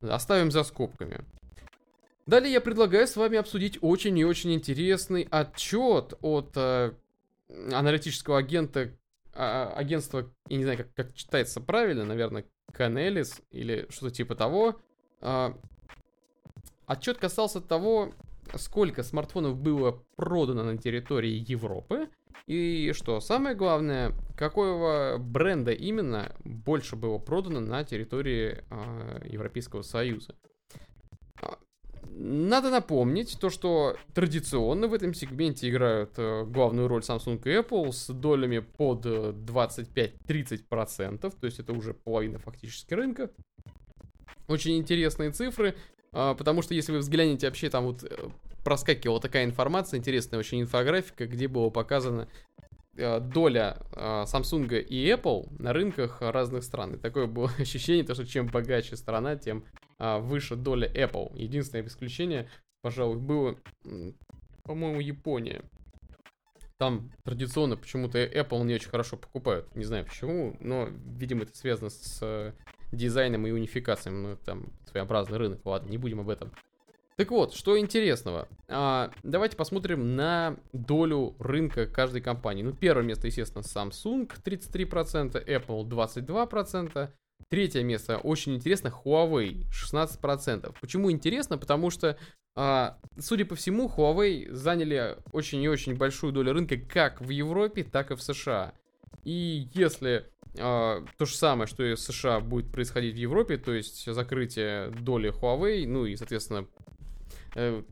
Оставим 0.00 0.50
за 0.50 0.64
скобками. 0.64 1.24
Далее 2.26 2.52
я 2.52 2.60
предлагаю 2.60 3.06
с 3.06 3.16
вами 3.16 3.36
обсудить 3.36 3.78
очень 3.82 4.16
и 4.18 4.24
очень 4.24 4.54
интересный 4.54 5.28
отчет 5.30 6.14
от 6.22 6.52
э, 6.56 6.92
аналитического 7.70 8.38
агента, 8.38 8.90
э, 9.34 9.72
агентства, 9.74 10.30
я 10.48 10.56
не 10.56 10.64
знаю, 10.64 10.78
как, 10.78 10.94
как 10.94 11.14
читается 11.14 11.60
правильно, 11.60 12.04
наверное, 12.06 12.46
Canelis 12.72 13.42
или 13.50 13.86
что-то 13.90 14.14
типа 14.14 14.36
того. 14.36 14.80
Э, 15.20 15.52
отчет 16.86 17.18
касался 17.18 17.60
того, 17.60 18.14
сколько 18.56 19.02
смартфонов 19.02 19.56
было 19.56 20.02
продано 20.16 20.64
на 20.64 20.78
территории 20.78 21.44
Европы 21.50 22.08
и 22.46 22.92
что 22.94 23.20
самое 23.20 23.54
главное, 23.54 24.12
какого 24.36 25.16
бренда 25.18 25.72
именно 25.72 26.36
больше 26.44 26.94
было 26.94 27.16
продано 27.18 27.60
на 27.60 27.84
территории 27.84 28.62
э, 28.68 29.28
Европейского 29.30 29.80
Союза. 29.80 30.34
А, 31.40 31.58
надо 32.10 32.68
напомнить 32.70 33.38
то, 33.40 33.48
что 33.48 33.96
традиционно 34.12 34.88
в 34.88 34.94
этом 34.94 35.14
сегменте 35.14 35.70
играют 35.70 36.18
э, 36.18 36.44
главную 36.44 36.86
роль 36.86 37.00
Samsung 37.00 37.40
и 37.44 37.60
Apple 37.60 37.92
с 37.92 38.12
долями 38.12 38.58
под 38.58 39.06
25-30%, 39.06 41.18
то 41.18 41.46
есть 41.46 41.58
это 41.58 41.72
уже 41.72 41.94
половина 41.94 42.38
фактически 42.38 42.92
рынка. 42.92 43.30
Очень 44.48 44.76
интересные 44.76 45.30
цифры, 45.30 45.70
э, 45.70 45.74
потому 46.14 46.62
что 46.62 46.74
если 46.74 46.92
вы 46.92 46.98
взглянете 46.98 47.48
вообще 47.48 47.68
там 47.68 47.86
вот 47.86 48.04
э, 48.04 48.28
проскакивала 48.62 49.20
такая 49.20 49.44
информация, 49.44 49.98
интересная 49.98 50.38
очень 50.38 50.60
инфографика, 50.60 51.26
где 51.26 51.48
было 51.48 51.70
показано 51.70 52.28
э, 52.96 53.18
доля 53.18 53.78
э, 53.92 54.24
Samsung 54.24 54.80
и 54.80 55.10
Apple 55.10 55.48
на 55.60 55.72
рынках 55.72 56.18
разных 56.20 56.62
стран. 56.62 56.94
И 56.94 56.98
такое 56.98 57.26
было 57.26 57.50
ощущение, 57.58 58.04
то, 58.04 58.14
что 58.14 58.26
чем 58.26 58.46
богаче 58.46 58.96
страна, 58.96 59.34
тем 59.36 59.64
э, 59.98 60.18
выше 60.18 60.54
доля 60.54 60.88
Apple. 60.88 61.36
Единственное 61.36 61.84
исключение, 61.84 62.48
пожалуй, 62.80 63.18
было, 63.18 63.56
по-моему, 64.62 65.00
Япония. 65.00 65.62
Там 66.78 67.12
традиционно 67.24 67.76
почему-то 67.76 68.18
Apple 68.24 68.64
не 68.64 68.74
очень 68.74 68.90
хорошо 68.90 69.16
покупают. 69.16 69.74
Не 69.74 69.84
знаю 69.84 70.04
почему, 70.04 70.56
но, 70.60 70.88
видимо, 71.18 71.42
это 71.42 71.56
связано 71.56 71.90
с 71.90 72.54
дизайном 72.94 73.46
и 73.46 73.50
унификацией. 73.50 74.14
Ну, 74.16 74.36
там 74.44 74.72
своеобразный 74.90 75.38
рынок. 75.38 75.60
Ладно, 75.64 75.90
не 75.90 75.98
будем 75.98 76.20
об 76.20 76.28
этом. 76.28 76.52
Так 77.16 77.30
вот, 77.30 77.54
что 77.54 77.78
интересного. 77.78 78.48
А, 78.68 79.12
давайте 79.22 79.56
посмотрим 79.56 80.16
на 80.16 80.56
долю 80.72 81.36
рынка 81.38 81.86
каждой 81.86 82.20
компании. 82.20 82.64
Ну, 82.64 82.72
первое 82.72 83.04
место, 83.04 83.28
естественно, 83.28 83.62
Samsung 83.62 84.30
33%, 84.44 85.44
Apple 85.46 85.84
22%. 85.88 87.10
Третье 87.48 87.82
место, 87.82 88.18
очень 88.18 88.56
интересно, 88.56 88.88
Huawei 88.88 89.64
16%. 89.70 90.74
Почему 90.80 91.12
интересно? 91.12 91.56
Потому 91.56 91.90
что, 91.90 92.18
а, 92.56 92.98
судя 93.18 93.44
по 93.44 93.54
всему, 93.54 93.88
Huawei 93.88 94.52
заняли 94.52 95.18
очень 95.30 95.62
и 95.62 95.68
очень 95.68 95.96
большую 95.96 96.32
долю 96.32 96.52
рынка 96.52 96.76
как 96.76 97.20
в 97.20 97.28
Европе, 97.28 97.84
так 97.84 98.10
и 98.10 98.16
в 98.16 98.22
США. 98.22 98.72
И 99.22 99.68
если 99.72 100.26
то 100.56 101.04
же 101.20 101.34
самое, 101.34 101.66
что 101.66 101.82
и 101.82 101.94
в 101.94 102.00
США 102.00 102.40
будет 102.40 102.70
происходить 102.70 103.14
в 103.14 103.18
Европе, 103.18 103.56
то 103.56 103.72
есть 103.72 104.04
закрытие 104.12 104.90
доли 104.90 105.32
Huawei, 105.32 105.86
ну 105.86 106.06
и, 106.06 106.16
соответственно, 106.16 106.66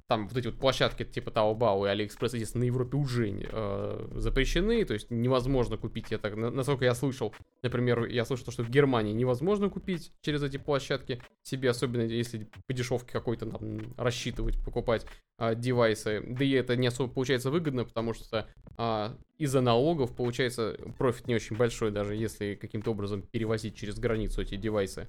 там 0.07 0.29
вот 0.29 0.37
эти 0.37 0.47
вот 0.47 0.59
площадки 0.59 1.05
типа 1.05 1.31
Taobao 1.31 1.87
и 1.87 1.95
AliExpress, 1.95 2.35
естественно, 2.35 2.65
на 2.65 2.67
Европе 2.67 2.97
уже 2.97 3.31
э, 3.31 4.09
запрещены, 4.17 4.85
то 4.85 4.95
есть 4.95 5.11
невозможно 5.11 5.77
купить, 5.77 6.11
я 6.11 6.19
так, 6.19 6.37
насколько 6.37 6.85
я 6.85 6.95
слышал, 6.95 7.35
например, 7.62 8.07
я 8.07 8.25
слышал, 8.25 8.53
что 8.53 8.65
в 8.65 8.71
Германии 8.71 9.12
невозможно 9.12 9.71
купить 9.71 10.12
через 10.23 10.43
эти 10.43 10.57
площадки 10.57 11.23
себе, 11.43 11.71
особенно 11.71 12.03
если 12.03 12.49
по 12.67 12.73
дешевке 12.73 13.12
какой-то 13.12 13.47
там 13.47 13.95
рассчитывать, 13.97 14.62
покупать 14.65 15.07
э, 15.39 15.55
девайсы, 15.55 16.23
да 16.27 16.45
и 16.45 16.51
это 16.51 16.77
не 16.77 16.89
особо 16.89 17.12
получается 17.12 17.51
выгодно, 17.51 17.85
потому 17.85 18.15
что 18.15 18.49
э, 18.79 19.09
из-за 19.39 19.61
налогов 19.61 20.15
получается 20.15 20.77
профит 20.99 21.29
не 21.29 21.35
очень 21.35 21.57
большой, 21.57 21.91
даже 21.91 22.15
если 22.15 22.55
каким-то 22.55 22.91
образом 22.91 23.23
перевозить 23.23 23.77
через 23.77 23.99
границу 23.99 24.43
эти 24.43 24.57
девайсы. 24.57 25.09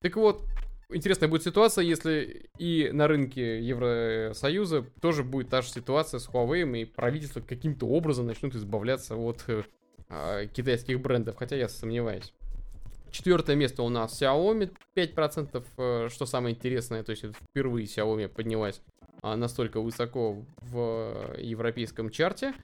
Так 0.00 0.16
вот, 0.16 0.44
интересная 0.92 1.28
будет 1.28 1.42
ситуация, 1.42 1.84
если 1.84 2.50
и 2.58 2.90
на 2.92 3.08
рынке 3.08 3.60
Евросоюза 3.60 4.84
тоже 5.00 5.24
будет 5.24 5.48
та 5.48 5.62
же 5.62 5.68
ситуация 5.68 6.20
с 6.20 6.28
Huawei, 6.28 6.82
и 6.82 6.84
правительство 6.84 7.40
каким-то 7.40 7.86
образом 7.86 8.26
начнут 8.26 8.54
избавляться 8.54 9.16
от 9.16 9.44
э, 10.08 10.46
китайских 10.52 11.00
брендов, 11.00 11.36
хотя 11.36 11.56
я 11.56 11.68
сомневаюсь. 11.68 12.32
Четвертое 13.10 13.56
место 13.56 13.82
у 13.82 13.88
нас 13.88 14.20
Xiaomi, 14.20 14.72
5%, 14.94 15.64
э, 15.76 16.08
что 16.10 16.26
самое 16.26 16.54
интересное, 16.54 17.02
то 17.02 17.10
есть 17.10 17.24
впервые 17.24 17.86
Xiaomi 17.86 18.28
поднялась 18.28 18.80
э, 19.22 19.34
настолько 19.34 19.80
высоко 19.80 20.44
в 20.60 21.36
европейском 21.38 22.10
чарте. 22.10 22.54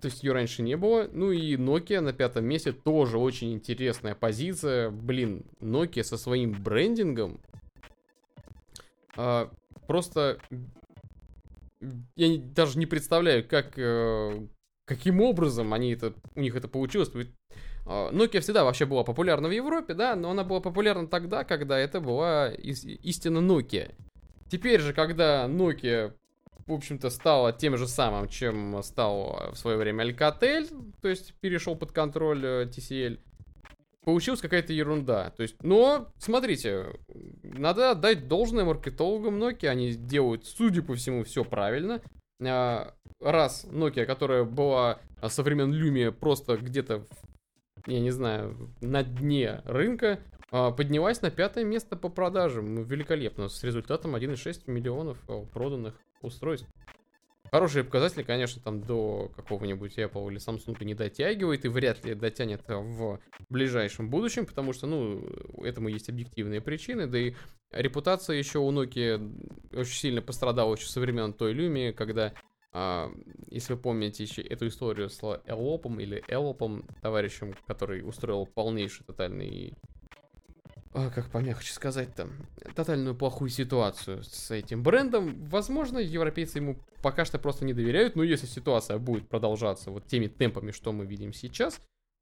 То 0.00 0.06
есть 0.06 0.22
ее 0.22 0.32
раньше 0.32 0.62
не 0.62 0.76
было. 0.76 1.08
Ну 1.12 1.32
и 1.32 1.56
Nokia 1.56 2.00
на 2.00 2.12
пятом 2.12 2.44
месте 2.44 2.72
тоже 2.72 3.18
очень 3.18 3.52
интересная 3.52 4.14
позиция. 4.14 4.90
Блин, 4.90 5.44
Nokia 5.60 6.04
со 6.04 6.16
своим 6.16 6.52
брендингом. 6.52 7.40
А, 9.16 9.50
просто 9.88 10.38
я 12.16 12.28
не, 12.28 12.38
даже 12.38 12.78
не 12.78 12.86
представляю, 12.86 13.46
как 13.46 13.76
э, 13.76 14.46
каким 14.84 15.20
образом 15.20 15.72
они 15.74 15.92
это 15.92 16.14
у 16.34 16.40
них 16.40 16.54
это 16.56 16.68
получилось. 16.68 17.10
Ведь, 17.14 17.30
э, 17.86 18.10
Nokia 18.12 18.40
всегда 18.40 18.64
вообще 18.64 18.86
была 18.86 19.04
популярна 19.04 19.48
в 19.48 19.52
Европе, 19.52 19.94
да, 19.94 20.14
но 20.16 20.30
она 20.30 20.44
была 20.44 20.60
популярна 20.60 21.06
тогда, 21.06 21.44
когда 21.44 21.78
это 21.78 22.00
была 22.00 22.52
ис- 22.52 22.98
истинно 23.02 23.38
Nokia. 23.38 23.94
Теперь 24.48 24.80
же, 24.80 24.92
когда 24.92 25.46
Nokia 25.46 26.14
в 26.68 26.72
общем-то, 26.72 27.10
стало 27.10 27.52
тем 27.52 27.76
же 27.76 27.88
самым, 27.88 28.28
чем 28.28 28.82
стал 28.82 29.50
в 29.52 29.56
свое 29.56 29.76
время 29.78 30.04
Alcatel, 30.04 30.92
то 31.00 31.08
есть 31.08 31.34
перешел 31.40 31.74
под 31.76 31.92
контроль 31.92 32.44
э, 32.44 32.64
TCL. 32.66 33.18
Получилась 34.04 34.40
какая-то 34.40 34.72
ерунда. 34.72 35.30
То 35.30 35.42
есть, 35.42 35.56
но, 35.62 36.12
смотрите, 36.18 36.86
надо 37.42 37.90
отдать 37.90 38.28
должное 38.28 38.64
маркетологам 38.64 39.42
Nokia. 39.42 39.68
Они 39.68 39.92
делают, 39.92 40.46
судя 40.46 40.82
по 40.82 40.94
всему, 40.94 41.24
все 41.24 41.44
правильно. 41.44 42.00
А, 42.42 42.94
раз 43.20 43.66
Nokia, 43.70 44.06
которая 44.06 44.44
была 44.44 45.00
со 45.26 45.42
времен 45.42 45.72
Lumia 45.72 46.12
просто 46.12 46.56
где-то, 46.56 47.06
я 47.86 48.00
не 48.00 48.10
знаю, 48.10 48.72
на 48.80 49.02
дне 49.02 49.62
рынка, 49.64 50.20
а, 50.20 50.37
поднялась 50.50 51.22
на 51.22 51.30
пятое 51.30 51.64
место 51.64 51.96
по 51.96 52.08
продажам. 52.08 52.74
Ну, 52.74 52.82
великолепно. 52.82 53.48
С 53.48 53.62
результатом 53.64 54.16
1,6 54.16 54.62
миллионов 54.70 55.18
проданных 55.52 55.94
устройств. 56.22 56.68
Хорошие 57.50 57.82
показатели, 57.82 58.22
конечно, 58.22 58.60
там 58.62 58.82
до 58.82 59.30
какого-нибудь 59.34 59.98
Apple 59.98 60.30
или 60.30 60.38
Samsung 60.38 60.84
не 60.84 60.94
дотягивает 60.94 61.64
и 61.64 61.68
вряд 61.68 62.04
ли 62.04 62.14
дотянет 62.14 62.62
в 62.68 63.20
ближайшем 63.48 64.10
будущем, 64.10 64.44
потому 64.44 64.74
что, 64.74 64.86
ну, 64.86 65.26
этому 65.62 65.88
есть 65.88 66.10
объективные 66.10 66.60
причины, 66.60 67.06
да 67.06 67.18
и 67.18 67.34
репутация 67.70 68.36
еще 68.36 68.58
у 68.58 68.70
Nokia 68.70 69.18
очень 69.74 69.94
сильно 69.94 70.20
пострадала 70.20 70.74
еще 70.74 70.88
со 70.88 71.00
времен 71.00 71.32
той 71.32 71.54
Lumia, 71.54 71.92
когда, 71.92 72.34
а, 72.72 73.10
если 73.46 73.74
вы 73.74 73.80
помните 73.80 74.24
еще 74.24 74.42
эту 74.42 74.66
историю 74.66 75.08
с 75.08 75.22
Элопом 75.46 76.00
или 76.00 76.22
Элопом, 76.28 76.86
товарищем, 77.00 77.54
который 77.66 78.06
устроил 78.06 78.44
полнейший 78.46 79.06
тотальный 79.06 79.74
а, 80.94 81.10
как 81.10 81.30
помягче 81.30 81.72
сказать-то, 81.72 82.28
тотальную 82.74 83.14
плохую 83.14 83.50
ситуацию 83.50 84.22
с 84.24 84.50
этим 84.50 84.82
брендом. 84.82 85.44
Возможно, 85.48 85.98
европейцы 85.98 86.58
ему 86.58 86.78
пока 87.02 87.24
что 87.24 87.38
просто 87.38 87.64
не 87.64 87.74
доверяют, 87.74 88.16
но 88.16 88.22
если 88.22 88.46
ситуация 88.46 88.98
будет 88.98 89.28
продолжаться 89.28 89.90
вот 89.90 90.06
теми 90.06 90.28
темпами, 90.28 90.70
что 90.70 90.92
мы 90.92 91.04
видим 91.04 91.34
сейчас, 91.34 91.80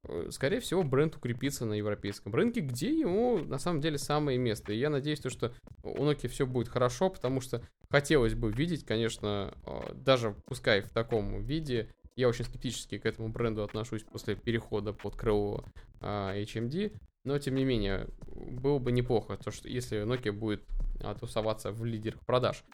э, 0.08 0.30
скорее 0.32 0.60
всего, 0.60 0.82
бренд 0.82 1.14
укрепится 1.14 1.64
на 1.64 1.74
европейском 1.74 2.34
рынке, 2.34 2.60
где 2.60 2.90
ему 2.90 3.38
на 3.38 3.58
самом 3.58 3.80
деле 3.80 3.98
самое 3.98 4.36
место. 4.36 4.72
И 4.72 4.78
я 4.78 4.90
надеюсь, 4.90 5.20
то, 5.20 5.30
что 5.30 5.52
у 5.84 6.04
Nokia 6.04 6.28
все 6.28 6.44
будет 6.44 6.68
хорошо, 6.68 7.08
потому 7.08 7.40
что 7.40 7.62
хотелось 7.88 8.34
бы 8.34 8.50
видеть, 8.50 8.84
конечно, 8.84 9.54
э, 9.64 9.94
даже 9.94 10.34
пускай 10.44 10.80
в 10.80 10.88
таком 10.88 11.40
виде, 11.44 11.88
я 12.16 12.28
очень 12.28 12.44
скептически 12.44 12.98
к 12.98 13.06
этому 13.06 13.28
бренду 13.28 13.62
отношусь 13.62 14.02
после 14.02 14.34
перехода 14.34 14.92
под 14.92 15.14
крыло 15.14 15.64
э, 16.00 16.42
HMD, 16.42 16.98
но, 17.26 17.38
тем 17.40 17.56
не 17.56 17.64
менее, 17.64 18.06
было 18.24 18.78
бы 18.78 18.92
неплохо, 18.92 19.36
то, 19.36 19.50
что 19.50 19.68
если 19.68 20.06
Nokia 20.06 20.30
будет 20.30 20.62
а, 21.02 21.14
тусоваться 21.14 21.72
в 21.72 21.84
лидерах 21.84 22.24
продаж. 22.24 22.64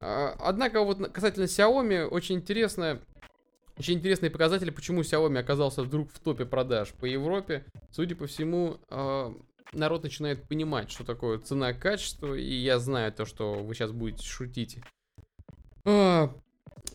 А, 0.00 0.36
однако, 0.38 0.84
вот 0.84 0.98
касательно 1.10 1.44
Xiaomi, 1.44 2.04
очень 2.04 2.36
интересно, 2.36 3.00
очень 3.78 3.94
интересные 3.94 4.30
показатели, 4.30 4.68
почему 4.70 5.00
Xiaomi 5.00 5.38
оказался 5.38 5.82
вдруг 5.82 6.12
в 6.12 6.20
топе 6.20 6.44
продаж 6.44 6.92
по 6.92 7.06
Европе. 7.06 7.64
Судя 7.90 8.14
по 8.14 8.26
всему, 8.26 8.78
а, 8.90 9.34
народ 9.72 10.02
начинает 10.02 10.46
понимать, 10.46 10.90
что 10.90 11.04
такое 11.04 11.38
цена-качество, 11.38 12.34
и 12.34 12.54
я 12.54 12.78
знаю 12.78 13.10
то, 13.10 13.24
что 13.24 13.54
вы 13.54 13.74
сейчас 13.74 13.92
будете 13.92 14.22
шутить. 14.22 14.80
А, 15.86 16.30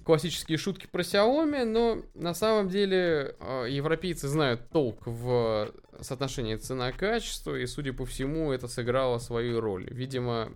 классические 0.05 0.59
шутки 0.59 0.85
про 0.85 1.01
Xiaomi, 1.01 1.65
но 1.65 2.03
на 2.13 2.35
самом 2.35 2.69
деле 2.69 3.35
европейцы 3.67 4.27
знают 4.27 4.69
толк 4.69 5.07
в 5.07 5.73
соотношении 6.01 6.55
цена-качество, 6.55 7.55
и, 7.55 7.65
судя 7.65 7.93
по 7.93 8.05
всему, 8.05 8.51
это 8.51 8.67
сыграло 8.67 9.19
свою 9.19 9.59
роль. 9.61 9.87
Видимо, 9.89 10.51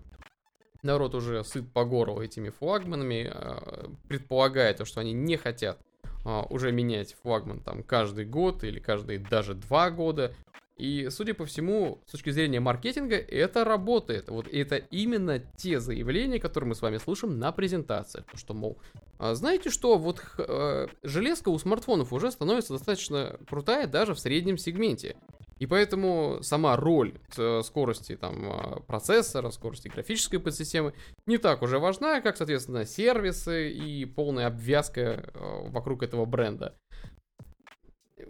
народ 0.84 1.16
уже 1.16 1.44
сыт 1.44 1.72
по 1.72 1.86
горло 1.86 2.22
этими 2.22 2.50
флагманами, 2.50 3.32
э, 3.34 3.88
предполагая 4.08 4.74
то, 4.74 4.86
что 4.86 5.02
они 5.02 5.14
не 5.14 5.38
хотят 5.38 5.80
э, 6.26 6.42
уже 6.50 6.72
менять 6.72 7.16
флагман 7.22 7.62
там 7.62 7.84
каждый 7.84 8.26
год 8.26 8.64
или 8.64 8.80
каждые 8.80 9.20
даже 9.20 9.54
два 9.54 9.92
года. 9.92 10.34
И, 10.78 11.10
судя 11.10 11.34
по 11.34 11.46
всему, 11.46 12.04
с 12.06 12.12
точки 12.12 12.30
зрения 12.30 12.60
маркетинга, 12.60 13.16
это 13.16 13.64
работает. 13.64 14.30
Вот 14.30 14.48
это 14.48 14.76
именно 14.76 15.40
те 15.40 15.80
заявления, 15.80 16.40
которые 16.40 16.70
мы 16.70 16.76
с 16.76 16.82
вами 16.82 16.98
слышим 16.98 17.40
на 17.40 17.52
презентациях. 17.52 18.26
Что, 18.36 18.54
мол, 18.54 18.78
а 19.18 19.34
знаете 19.34 19.72
что, 19.72 19.98
вот 19.98 20.22
э, 20.38 20.88
железка 21.02 21.50
у 21.50 21.58
смартфонов 21.58 22.14
уже 22.14 22.32
становится 22.32 22.74
достаточно 22.74 23.40
крутая 23.48 23.88
даже 23.88 24.14
в 24.14 24.20
среднем 24.20 24.58
сегменте. 24.58 25.16
И 25.58 25.66
поэтому 25.66 26.40
сама 26.42 26.76
роль 26.76 27.20
э, 27.36 27.62
скорости 27.64 28.16
там, 28.16 28.52
а, 28.52 28.80
процессора, 28.82 29.50
скорости 29.50 29.88
графической 29.88 30.40
подсистемы 30.40 30.94
не 31.26 31.40
так 31.40 31.64
уже 31.64 31.80
важна, 31.80 32.22
как, 32.22 32.38
соответственно, 32.38 32.86
сервисы 32.86 33.72
и 33.72 34.06
полная 34.06 34.48
обвязка 34.48 35.02
э, 35.02 35.70
вокруг 35.70 36.04
этого 36.04 36.26
бренда. 36.26 36.78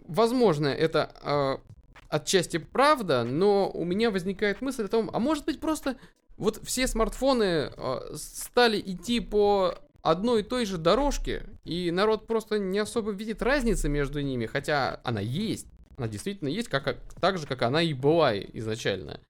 Возможно, 0.06 0.68
это 0.68 1.12
э, 1.22 1.77
отчасти 2.08 2.56
правда, 2.58 3.24
но 3.24 3.70
у 3.70 3.84
меня 3.84 4.10
возникает 4.10 4.60
мысль 4.60 4.84
о 4.84 4.88
том, 4.88 5.10
а 5.12 5.18
может 5.18 5.44
быть 5.44 5.60
просто 5.60 5.96
вот 6.36 6.60
все 6.64 6.86
смартфоны 6.86 7.70
э, 7.76 7.98
стали 8.14 8.80
идти 8.80 9.20
по 9.20 9.74
одной 10.02 10.40
и 10.40 10.44
той 10.44 10.64
же 10.64 10.78
дорожке, 10.78 11.44
и 11.64 11.90
народ 11.90 12.26
просто 12.26 12.58
не 12.58 12.78
особо 12.78 13.10
видит 13.10 13.42
разницы 13.42 13.88
между 13.88 14.20
ними, 14.20 14.46
хотя 14.46 15.00
она 15.04 15.20
есть. 15.20 15.66
Она 15.96 16.06
действительно 16.06 16.48
есть, 16.48 16.68
как, 16.68 16.96
так 17.20 17.38
же, 17.38 17.46
как 17.46 17.62
она 17.62 17.82
и 17.82 17.92
была 17.92 18.38
изначально. 18.38 19.20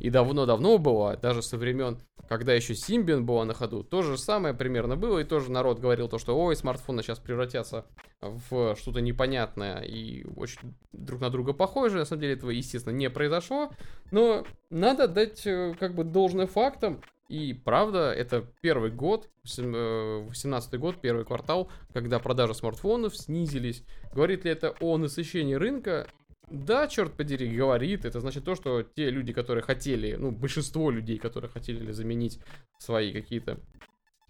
И 0.00 0.08
давно-давно 0.08 0.78
была, 0.78 1.16
даже 1.16 1.42
со 1.42 1.58
времен, 1.58 1.98
когда 2.26 2.54
еще 2.54 2.74
Симбин 2.74 3.26
была 3.26 3.44
на 3.44 3.52
ходу, 3.52 3.84
то 3.84 4.02
же 4.02 4.16
самое 4.16 4.54
примерно 4.54 4.96
было, 4.96 5.18
и 5.18 5.24
тоже 5.24 5.50
народ 5.50 5.78
говорил 5.78 6.08
то, 6.08 6.18
что 6.18 6.38
ой, 6.38 6.56
смартфоны 6.56 7.02
сейчас 7.02 7.18
превратятся 7.18 7.84
в 8.22 8.76
что-то 8.76 9.00
непонятное 9.00 9.82
и 9.82 10.24
очень 10.36 10.74
друг 10.92 11.20
на 11.20 11.28
друга 11.28 11.52
похожие. 11.52 12.00
На 12.00 12.04
самом 12.06 12.22
деле 12.22 12.32
этого, 12.32 12.50
естественно, 12.50 12.94
не 12.94 13.10
произошло, 13.10 13.70
но 14.10 14.46
надо 14.70 15.06
дать 15.06 15.46
э, 15.46 15.74
как 15.78 15.94
бы 15.94 16.04
должное 16.04 16.46
фактам. 16.46 17.02
И 17.28 17.52
правда, 17.52 18.12
это 18.12 18.44
первый 18.60 18.90
год, 18.90 19.28
18 19.44 20.74
э, 20.74 20.78
год, 20.78 21.00
первый 21.00 21.24
квартал, 21.24 21.70
когда 21.92 22.18
продажи 22.18 22.54
смартфонов 22.54 23.16
снизились. 23.16 23.84
Говорит 24.14 24.44
ли 24.44 24.50
это 24.50 24.74
о 24.80 24.96
насыщении 24.96 25.54
рынка? 25.54 26.08
Да, 26.50 26.88
черт 26.88 27.14
подери, 27.14 27.54
говорит. 27.54 28.04
Это 28.04 28.20
значит 28.20 28.44
то, 28.44 28.54
что 28.54 28.82
те 28.82 29.10
люди, 29.10 29.32
которые 29.32 29.62
хотели, 29.62 30.16
ну, 30.16 30.32
большинство 30.32 30.90
людей, 30.90 31.18
которые 31.18 31.50
хотели 31.50 31.90
заменить 31.92 32.40
свои 32.78 33.12
какие-то 33.12 33.58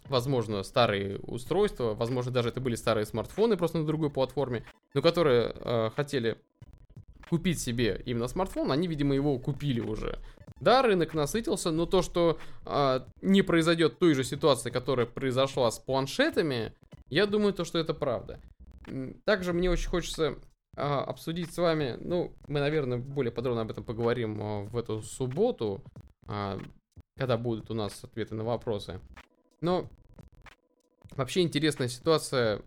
возможно, 0.09 0.63
старые 0.63 1.19
устройства, 1.21 1.95
возможно, 1.95 2.33
даже 2.33 2.49
это 2.49 2.61
были 2.61 2.75
старые 2.75 3.07
смартфоны 3.07 3.57
просто 3.57 3.79
на 3.79 3.87
другой 3.87 4.11
платформе, 4.11 4.65
но 4.93 5.03
которые 5.03 5.55
э, 5.55 5.91
хотели 5.95 6.37
купить 7.29 7.61
себе 7.61 8.03
именно 8.05 8.27
смартфон, 8.27 8.73
они, 8.73 8.89
видимо, 8.89 9.15
его 9.15 9.39
купили 9.39 9.81
уже. 9.81 10.19
Да, 10.61 10.83
рынок 10.83 11.15
насытился, 11.15 11.71
но 11.71 11.87
то, 11.87 12.03
что 12.03 12.39
а, 12.67 13.07
не 13.23 13.43
произойдет 13.43 13.99
той 13.99 14.15
же 14.15 14.25
ситуации, 14.25 14.71
которая 14.71 15.07
произошла 15.07 15.71
с 15.71 15.79
планшетами, 15.79 16.75
я 17.09 17.27
думаю, 17.27 17.55
то, 17.55 17.65
что 17.65 17.79
это 17.79 17.95
правда. 17.95 18.41
Также 19.25 19.53
мне 19.53 19.71
очень 19.71 19.89
хочется 19.89 20.39
обсудить 20.77 21.53
с 21.53 21.59
вами, 21.59 21.97
ну, 22.01 22.33
мы, 22.49 22.61
наверное, 22.61 22.99
более 22.99 23.33
подробно 23.33 23.63
об 23.63 23.71
этом 23.71 23.85
поговорим 23.85 24.41
а, 24.41 24.63
в 24.65 24.77
эту 24.77 25.03
субботу, 25.03 25.83
а, 26.27 26.59
когда 27.17 27.37
будут 27.37 27.71
у 27.71 27.75
нас 27.75 28.03
ответы 28.05 28.35
на 28.35 28.45
вопросы. 28.45 29.01
Но 29.61 29.89
вообще 31.17 31.43
интересная 31.43 31.89
ситуация 31.89 32.63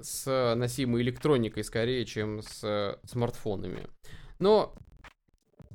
с 0.00 0.54
носимой 0.56 1.02
электроникой 1.02 1.64
скорее, 1.64 2.04
чем 2.04 2.42
с 2.42 2.98
смартфонами. 3.04 3.88
Но 4.38 4.74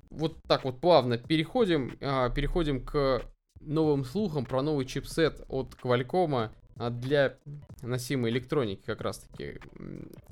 вот 0.10 0.42
так 0.48 0.66
вот 0.66 0.82
плавно 0.82 1.18
переходим, 1.18 1.98
а, 2.02 2.30
переходим 2.30 2.84
к 2.84 3.22
новым 3.62 4.06
слухам 4.06 4.46
про 4.46 4.62
новый 4.62 4.86
чипсет 4.86 5.44
от 5.48 5.76
Qualcomm 5.76 6.36
а, 6.36 6.52
для 6.90 7.38
носимой 7.82 8.30
электроники 8.30 8.82
как 8.86 9.02
раз 9.02 9.20
таки. 9.20 9.60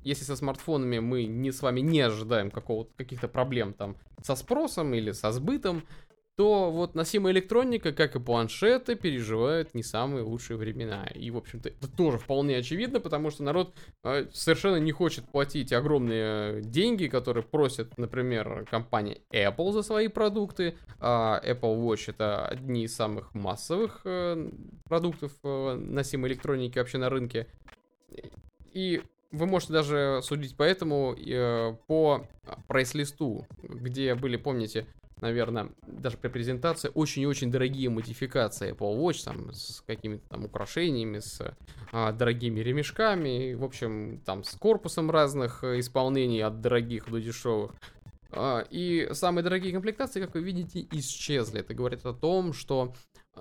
Если 0.03 0.23
со 0.23 0.35
смартфонами 0.35 0.99
мы 0.99 1.25
не 1.25 1.51
с 1.51 1.61
вами 1.61 1.81
не 1.81 1.99
ожидаем 1.99 2.51
какого-то 2.51 2.91
каких-то 2.95 3.27
проблем 3.27 3.73
там 3.73 3.97
со 4.23 4.35
спросом 4.35 4.93
или 4.93 5.11
со 5.11 5.31
сбытом, 5.31 5.83
то 6.37 6.69
вот 6.69 6.93
носимая 6.93 7.33
электроника, 7.33 7.91
как 7.91 8.15
и 8.15 8.19
планшеты, 8.19 8.95
переживают 8.95 9.73
не 9.73 9.81
самые 9.81 10.23
лучшие 10.23 10.55
времена. 10.57 11.07
И, 11.15 11.31
в 11.31 11.37
общем-то, 11.37 11.69
это 11.69 11.87
тоже 11.87 12.19
вполне 12.19 12.57
очевидно, 12.57 12.99
потому 12.99 13.31
что 13.31 13.41
народ 13.41 13.73
э, 14.03 14.27
совершенно 14.31 14.75
не 14.75 14.91
хочет 14.91 15.25
платить 15.25 15.73
огромные 15.73 16.61
деньги, 16.61 17.07
которые 17.07 17.43
просит, 17.43 17.97
например, 17.97 18.67
компания 18.69 19.17
Apple 19.31 19.71
за 19.71 19.81
свои 19.81 20.09
продукты. 20.09 20.75
А 20.99 21.41
Apple 21.43 21.83
Watch 21.83 22.11
это 22.11 22.45
одни 22.45 22.83
из 22.83 22.95
самых 22.95 23.33
массовых 23.33 24.01
э, 24.05 24.51
продуктов 24.85 25.31
э, 25.43 25.73
носимой 25.73 26.29
электроники 26.29 26.77
вообще 26.77 26.99
на 26.99 27.09
рынке. 27.09 27.47
И 28.73 29.01
вы 29.31 29.47
можете 29.47 29.73
даже 29.73 30.19
судить 30.21 30.55
по 30.55 30.61
этому 30.61 31.15
э, 31.15 31.75
по 31.87 32.27
прайс-листу, 32.67 33.47
где 33.63 34.13
были, 34.13 34.37
помните, 34.37 34.85
наверное, 35.21 35.69
даже 35.85 36.17
при 36.17 36.29
презентации, 36.29 36.91
очень 36.93 37.23
и 37.23 37.27
очень 37.27 37.51
дорогие 37.51 37.89
модификации 37.89 38.73
Apple 38.73 38.97
Watch, 38.97 39.23
там, 39.23 39.51
с 39.53 39.83
какими-то 39.85 40.27
там 40.29 40.45
украшениями, 40.45 41.19
с 41.19 41.55
а, 41.91 42.11
дорогими 42.11 42.59
ремешками, 42.59 43.53
в 43.53 43.63
общем, 43.63 44.21
там, 44.25 44.43
с 44.43 44.55
корпусом 44.55 45.09
разных 45.11 45.63
исполнений, 45.63 46.41
от 46.41 46.61
дорогих 46.61 47.09
до 47.09 47.19
дешевых. 47.19 47.71
А, 48.31 48.65
и 48.69 49.09
самые 49.13 49.43
дорогие 49.43 49.73
комплектации, 49.73 50.21
как 50.21 50.35
вы 50.35 50.41
видите, 50.41 50.85
исчезли. 50.91 51.61
Это 51.61 51.73
говорит 51.73 52.05
о 52.05 52.13
том, 52.13 52.53
что 52.53 52.93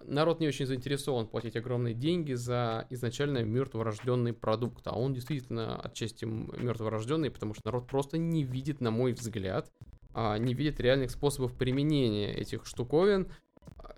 народ 0.04 0.40
не 0.40 0.48
очень 0.48 0.66
заинтересован 0.66 1.26
платить 1.26 1.56
огромные 1.56 1.94
деньги 1.94 2.34
за 2.34 2.86
изначально 2.90 3.42
мертворожденный 3.42 4.32
продукт. 4.32 4.86
А 4.86 4.98
он 4.98 5.12
действительно 5.14 5.80
отчасти 5.80 6.24
мертворожденный, 6.24 7.30
потому 7.30 7.54
что 7.54 7.62
народ 7.64 7.86
просто 7.86 8.18
не 8.18 8.44
видит, 8.44 8.80
на 8.80 8.90
мой 8.90 9.12
взгляд, 9.12 9.70
не 10.38 10.54
видит 10.54 10.80
реальных 10.80 11.10
способов 11.10 11.54
применения 11.54 12.32
этих 12.32 12.66
штуковин. 12.66 13.28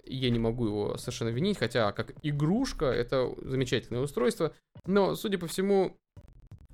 Я 0.05 0.31
не 0.31 0.39
могу 0.39 0.67
его 0.67 0.97
совершенно 0.97 1.29
винить, 1.29 1.59
хотя 1.59 1.93
как 1.93 2.15
игрушка 2.23 2.87
это 2.87 3.35
замечательное 3.43 4.03
устройство. 4.03 4.53
Но, 4.87 5.15
судя 5.15 5.39
по 5.39 5.47
всему, 5.47 5.99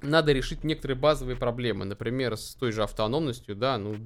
надо 0.04 0.32
решить 0.32 0.64
некоторые 0.64 0.96
базовые 0.96 1.36
проблемы. 1.36 1.84
Например, 1.84 2.36
с 2.36 2.54
той 2.54 2.72
же 2.72 2.82
автономностью, 2.82 3.56
да, 3.56 3.78
ну, 3.78 3.96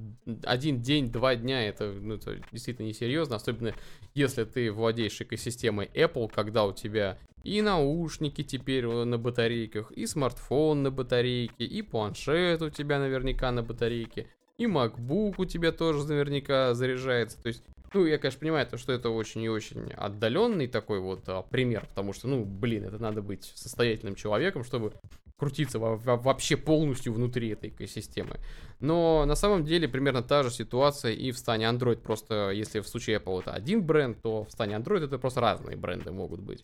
один 0.45 0.81
день, 0.81 1.11
два 1.11 1.35
дня, 1.35 1.69
это, 1.69 1.93
ну, 1.93 2.15
это 2.15 2.41
действительно 2.53 2.87
несерьезно, 2.87 3.37
особенно 3.37 3.75
если 4.15 4.45
ты 4.45 4.73
владеешь 4.73 5.21
экосистемой 5.21 5.91
Apple, 5.95 6.31
когда 6.33 6.65
у 6.65 6.73
тебя 6.73 7.19
и 7.43 7.63
наушники 7.63 8.43
теперь 8.43 8.87
на 8.87 9.19
батарейках, 9.19 9.91
и 9.93 10.07
смартфон 10.07 10.83
на 10.83 10.91
батарейке, 10.91 11.65
и 11.65 11.83
планшет 11.83 12.63
у 12.63 12.71
тебя 12.71 12.99
наверняка 12.99 13.51
на 13.53 13.63
батарейке, 13.63 14.29
и 14.59 14.65
MacBook 14.65 15.37
у 15.39 15.45
тебя 15.45 15.73
тоже 15.73 16.07
наверняка 16.07 16.75
заряжается. 16.75 17.41
То 17.41 17.47
есть, 17.47 17.63
ну, 17.95 18.05
я, 18.05 18.19
конечно, 18.19 18.41
понимаю, 18.41 18.67
то, 18.67 18.77
что 18.77 18.93
это 18.93 19.09
очень 19.09 19.43
и 19.43 19.49
очень 19.49 19.93
отдаленный 19.93 20.67
такой 20.67 20.99
вот 21.01 21.23
а, 21.29 21.43
пример, 21.43 21.87
потому 21.87 22.13
что, 22.13 22.27
ну, 22.27 22.45
блин, 22.45 22.85
это 22.85 22.99
надо 22.99 23.23
быть 23.23 23.53
состоятельным 23.55 24.17
человеком, 24.17 24.65
чтобы 24.65 24.93
крутиться 25.39 25.79
во 25.79 25.97
во 25.97 26.17
вообще 26.17 26.57
полностью 26.57 27.13
внутри 27.13 27.51
этой 27.51 27.71
экосистемы. 27.71 28.41
Но 28.81 29.25
на 29.25 29.37
самом 29.37 29.65
деле 29.65 29.87
примерно 29.87 30.23
та 30.23 30.43
же 30.43 30.51
ситуация 30.51 31.13
и 31.13 31.31
в 31.31 31.39
стане 31.39 31.67
Android. 31.67 31.99
Просто 31.99 32.51
если 32.51 32.81
в 32.81 32.89
случае 32.89 33.19
Apple 33.19 33.41
это 33.41 33.53
один 33.53 33.83
бренд, 33.83 34.21
то 34.21 34.45
в 34.45 34.51
стане 34.51 34.75
Android 34.75 35.05
это 35.05 35.17
просто 35.19 35.41
разные 35.41 35.77
бренды 35.77 36.11
могут 36.11 36.41
быть. 36.41 36.61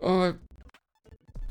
А, 0.00 0.34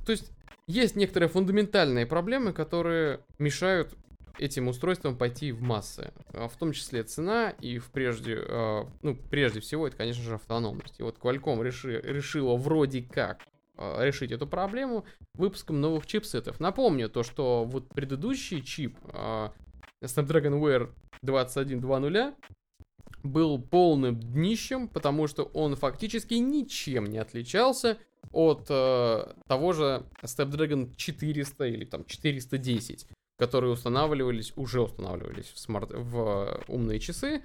то 0.03 0.11
есть 0.11 0.31
есть 0.65 0.95
некоторые 0.95 1.29
фундаментальные 1.29 2.07
проблемы, 2.07 2.51
которые 2.51 3.19
мешают 3.37 3.93
этим 4.37 4.67
устройством 4.67 5.17
пойти 5.17 5.51
в 5.51 5.61
массы. 5.61 6.13
А 6.33 6.47
в 6.47 6.55
том 6.57 6.71
числе 6.73 7.03
цена 7.03 7.49
и 7.49 7.77
в 7.77 7.89
прежде, 7.91 8.43
э, 8.47 8.85
ну, 9.01 9.17
прежде 9.29 9.59
всего, 9.59 9.87
это, 9.87 9.97
конечно 9.97 10.23
же, 10.23 10.35
автономность. 10.35 10.99
И 10.99 11.03
вот 11.03 11.17
Qualcomm 11.17 11.63
реши, 11.63 12.01
решила 12.01 12.55
вроде 12.55 13.01
как 13.01 13.43
э, 13.77 14.05
решить 14.05 14.31
эту 14.31 14.47
проблему 14.47 15.05
выпуском 15.35 15.81
новых 15.81 16.05
чипсетов. 16.05 16.59
Напомню 16.59 17.09
то, 17.09 17.23
что 17.23 17.63
вот 17.65 17.89
предыдущий 17.89 18.61
чип 18.61 18.97
Snapdragon 20.01 20.59
Wear 20.59 20.91
2120 21.21 22.35
был 23.23 23.61
полным 23.61 24.19
днищем, 24.19 24.87
потому 24.87 25.27
что 25.27 25.43
он 25.43 25.75
фактически 25.75 26.35
ничем 26.35 27.05
не 27.05 27.19
отличался 27.19 27.97
от 28.31 28.67
э, 28.69 29.33
того 29.47 29.73
же 29.73 30.05
Snapdragon 30.23 30.95
400 30.95 31.65
или 31.65 31.85
там 31.85 32.05
410 32.05 33.07
которые 33.41 33.73
устанавливались, 33.73 34.53
уже 34.55 34.81
устанавливались 34.81 35.47
в, 35.47 35.57
смарт, 35.57 35.89
в 35.91 36.61
умные 36.67 36.99
часы. 36.99 37.41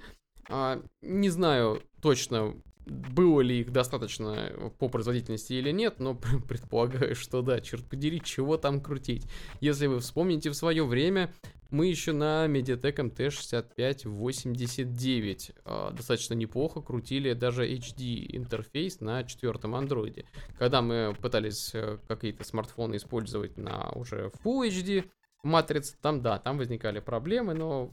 А, 0.47 0.79
не 1.01 1.31
знаю 1.31 1.81
точно, 2.03 2.53
было 2.85 3.41
ли 3.41 3.61
их 3.61 3.71
достаточно 3.71 4.51
по 4.77 4.89
производительности 4.89 5.53
или 5.53 5.71
нет, 5.71 5.99
но 5.99 6.13
предполагаю, 6.47 7.15
что 7.15 7.41
да, 7.41 7.59
черт 7.61 7.83
подери, 7.83 8.21
чего 8.23 8.57
там 8.57 8.79
крутить. 8.79 9.25
Если 9.59 9.87
вы 9.87 9.99
вспомните 9.99 10.51
в 10.51 10.53
свое 10.53 10.85
время, 10.85 11.33
мы 11.71 11.87
еще 11.87 12.13
на 12.13 12.45
Mediatek 12.45 13.15
MT6589 13.15 15.55
э, 15.65 15.89
достаточно 15.95 16.35
неплохо 16.35 16.81
крутили 16.81 17.33
даже 17.33 17.67
HD 17.67 18.37
интерфейс 18.37 19.01
на 19.01 19.23
четвертом 19.23 19.73
андроиде. 19.73 20.25
Когда 20.59 20.83
мы 20.83 21.15
пытались 21.19 21.71
э, 21.73 21.97
какие-то 22.07 22.43
смартфоны 22.43 22.97
использовать 22.97 23.57
на 23.57 23.89
уже 23.95 24.31
Full 24.43 24.69
HD, 24.69 25.09
матриц, 25.43 25.95
там 26.01 26.21
да, 26.21 26.39
там 26.39 26.57
возникали 26.57 26.99
проблемы, 26.99 27.53
но 27.53 27.91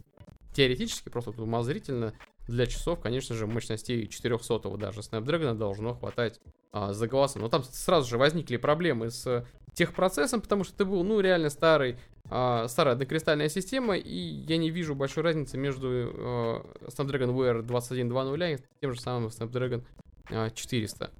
теоретически, 0.54 1.08
просто 1.08 1.30
умозрительно, 1.30 2.14
для 2.46 2.66
часов, 2.66 3.00
конечно 3.00 3.34
же, 3.34 3.46
мощностей 3.46 4.06
400 4.06 4.76
даже 4.76 5.00
Snapdragon 5.00 5.54
должно 5.54 5.94
хватать 5.94 6.40
а, 6.72 6.92
за 6.92 7.08
голосом. 7.08 7.42
Но 7.42 7.48
там 7.48 7.64
сразу 7.64 8.08
же 8.08 8.18
возникли 8.18 8.56
проблемы 8.56 9.10
с 9.10 9.46
техпроцессом, 9.72 10.40
потому 10.40 10.64
что 10.64 10.74
это 10.74 10.84
был, 10.84 11.02
ну, 11.04 11.20
реально 11.20 11.50
старый, 11.50 11.96
а, 12.30 12.68
старая 12.68 12.96
докристальная 12.96 13.48
система, 13.48 13.96
и 13.96 14.18
я 14.18 14.56
не 14.58 14.70
вижу 14.70 14.94
большой 14.94 15.22
разницы 15.22 15.56
между 15.56 15.88
а, 15.88 16.66
Snapdragon 16.88 17.34
Wear 17.34 17.62
2120 17.62 18.60
и 18.60 18.64
тем 18.80 18.92
же 18.92 19.00
самым 19.00 19.28
Snapdragon 19.28 19.82
а, 20.30 20.50
400. 20.50 21.10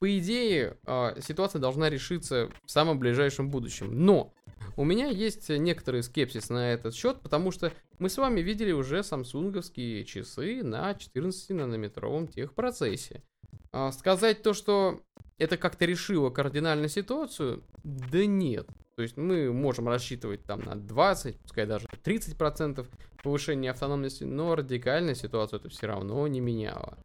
По 0.00 0.18
идее, 0.18 0.76
а, 0.84 1.14
ситуация 1.20 1.60
должна 1.60 1.88
решиться 1.88 2.50
в 2.64 2.70
самом 2.70 2.98
ближайшем 2.98 3.50
будущем. 3.50 4.04
Но 4.04 4.32
у 4.76 4.84
меня 4.84 5.06
есть 5.08 5.48
некоторый 5.48 6.02
скепсис 6.02 6.50
на 6.50 6.72
этот 6.72 6.94
счет, 6.94 7.20
потому 7.20 7.50
что 7.50 7.72
мы 7.98 8.08
с 8.08 8.16
вами 8.16 8.40
видели 8.40 8.72
уже 8.72 9.02
самсунговские 9.02 10.04
часы 10.04 10.62
на 10.62 10.92
14-нанометровом 10.92 12.26
техпроцессе. 12.26 13.22
А, 13.72 13.92
сказать 13.92 14.42
то, 14.42 14.52
что 14.54 15.00
это 15.38 15.56
как-то 15.56 15.84
решило 15.84 16.30
кардинально 16.30 16.88
ситуацию, 16.88 17.62
да 17.82 18.26
нет. 18.26 18.68
То 18.96 19.02
есть 19.02 19.16
мы 19.16 19.52
можем 19.52 19.88
рассчитывать 19.88 20.44
там 20.44 20.60
на 20.60 20.76
20, 20.76 21.38
пускай 21.38 21.66
даже 21.66 21.86
30% 22.04 22.86
повышения 23.22 23.70
автономности, 23.70 24.24
но 24.24 24.54
радикально 24.54 25.14
ситуацию 25.14 25.60
это 25.60 25.68
все 25.70 25.86
равно 25.86 26.26
не 26.28 26.40
меняло. 26.40 26.98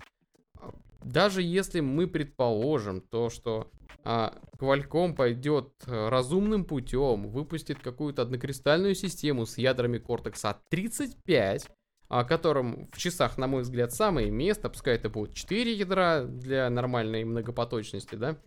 Даже 1.04 1.42
если 1.42 1.80
мы 1.80 2.08
предположим 2.08 3.02
то, 3.02 3.30
что 3.30 3.72
а, 4.04 4.34
Qualcomm 4.58 5.16
пойдет 5.16 5.74
э, 5.86 6.10
разумным 6.10 6.66
путем, 6.66 7.30
выпустит 7.30 7.80
какую-то 7.80 8.22
однокристальную 8.22 8.96
систему 8.96 9.46
с 9.46 9.58
ядрами 9.58 9.98
Cortex 9.98 10.56
A35, 10.72 11.70
о 12.08 12.24
котором 12.24 12.88
в 12.94 12.98
часах, 12.98 13.38
на 13.38 13.48
мой 13.48 13.64
взгляд, 13.64 13.94
самое 13.94 14.30
место, 14.30 14.70
пускай 14.70 14.96
это 14.96 15.10
будет 15.10 15.34
4 15.34 15.74
ядра 15.74 16.24
для 16.24 16.70
нормальной 16.70 17.26
многопоточности, 17.26 18.16
да, 18.16 18.38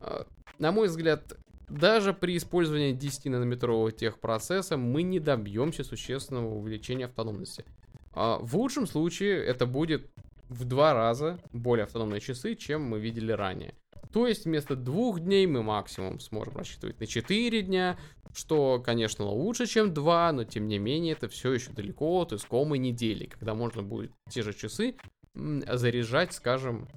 а, 0.00 0.26
на 0.58 0.72
мой 0.72 0.88
взгляд, 0.88 1.36
даже 1.68 2.14
при 2.14 2.36
использовании 2.36 2.96
10-нанометрового 2.96 3.92
техпроцесса 3.92 4.76
мы 4.76 5.02
не 5.02 5.20
добьемся 5.20 5.84
существенного 5.84 6.54
увеличения 6.54 7.06
автономности. 7.06 7.64
А 8.12 8.38
в 8.38 8.56
лучшем 8.56 8.86
случае 8.86 9.44
это 9.44 9.66
будет 9.66 10.10
в 10.48 10.64
два 10.64 10.94
раза 10.94 11.38
более 11.52 11.84
автономные 11.84 12.20
часы, 12.20 12.54
чем 12.54 12.82
мы 12.82 13.00
видели 13.00 13.32
ранее. 13.32 13.74
То 14.12 14.26
есть 14.26 14.46
вместо 14.46 14.74
двух 14.74 15.20
дней 15.20 15.46
мы 15.46 15.62
максимум 15.62 16.18
сможем 16.20 16.56
рассчитывать 16.56 16.98
на 16.98 17.06
4 17.06 17.62
дня, 17.62 17.98
что, 18.32 18.80
конечно, 18.84 19.26
лучше, 19.26 19.66
чем 19.66 19.92
2, 19.92 20.32
но 20.32 20.44
тем 20.44 20.66
не 20.66 20.78
менее 20.78 21.12
это 21.12 21.28
все 21.28 21.52
еще 21.52 21.72
далеко 21.72 22.22
от 22.22 22.32
искомой 22.32 22.78
недели, 22.78 23.26
когда 23.26 23.54
можно 23.54 23.82
будет 23.82 24.12
те 24.30 24.42
же 24.42 24.54
часы 24.54 24.96
заряжать, 25.34 26.32
скажем, 26.32 26.88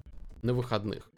на 0.42 0.54
выходных. 0.54 1.12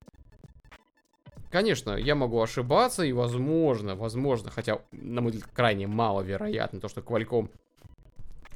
Конечно, 1.51 1.91
я 1.91 2.15
могу 2.15 2.41
ошибаться, 2.41 3.03
и 3.03 3.11
возможно, 3.11 3.95
возможно, 3.95 4.49
хотя, 4.49 4.81
на 4.91 5.21
мой 5.21 5.31
взгляд, 5.31 5.51
крайне 5.53 5.85
маловероятно, 5.85 6.79
то, 6.79 6.87
что 6.87 7.01
Qualcomm 7.01 7.51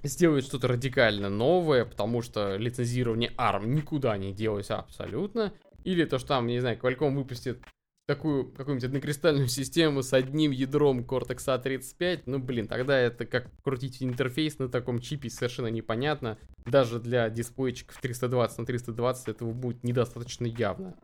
сделает 0.03 0.45
что-то 0.45 0.67
радикально 0.67 1.29
новое, 1.29 1.85
потому 1.85 2.21
что 2.21 2.57
лицензирование 2.57 3.31
ARM 3.37 3.67
никуда 3.67 4.17
не 4.17 4.33
делось 4.33 4.71
абсолютно. 4.71 5.53
Или 5.83 6.05
то, 6.05 6.17
что 6.19 6.29
там, 6.29 6.47
не 6.47 6.59
знаю, 6.59 6.77
Qualcomm 6.77 7.15
выпустит 7.15 7.61
такую 8.07 8.45
какую-нибудь 8.51 8.85
однокристальную 8.85 9.47
систему 9.47 10.01
с 10.01 10.13
одним 10.13 10.51
ядром 10.51 11.01
Cortex 11.01 11.45
A35, 11.47 12.23
ну 12.25 12.39
блин, 12.39 12.67
тогда 12.67 12.97
это 12.97 13.25
как 13.25 13.51
крутить 13.63 14.01
интерфейс 14.01 14.57
на 14.59 14.69
таком 14.69 14.99
чипе 14.99 15.29
совершенно 15.29 15.67
непонятно. 15.67 16.37
Даже 16.65 16.99
для 16.99 17.29
дисплейчиков 17.29 17.99
320 17.99 18.59
на 18.59 18.65
320 18.65 19.27
этого 19.27 19.51
будет 19.51 19.83
недостаточно 19.83 20.45
явно. 20.45 20.95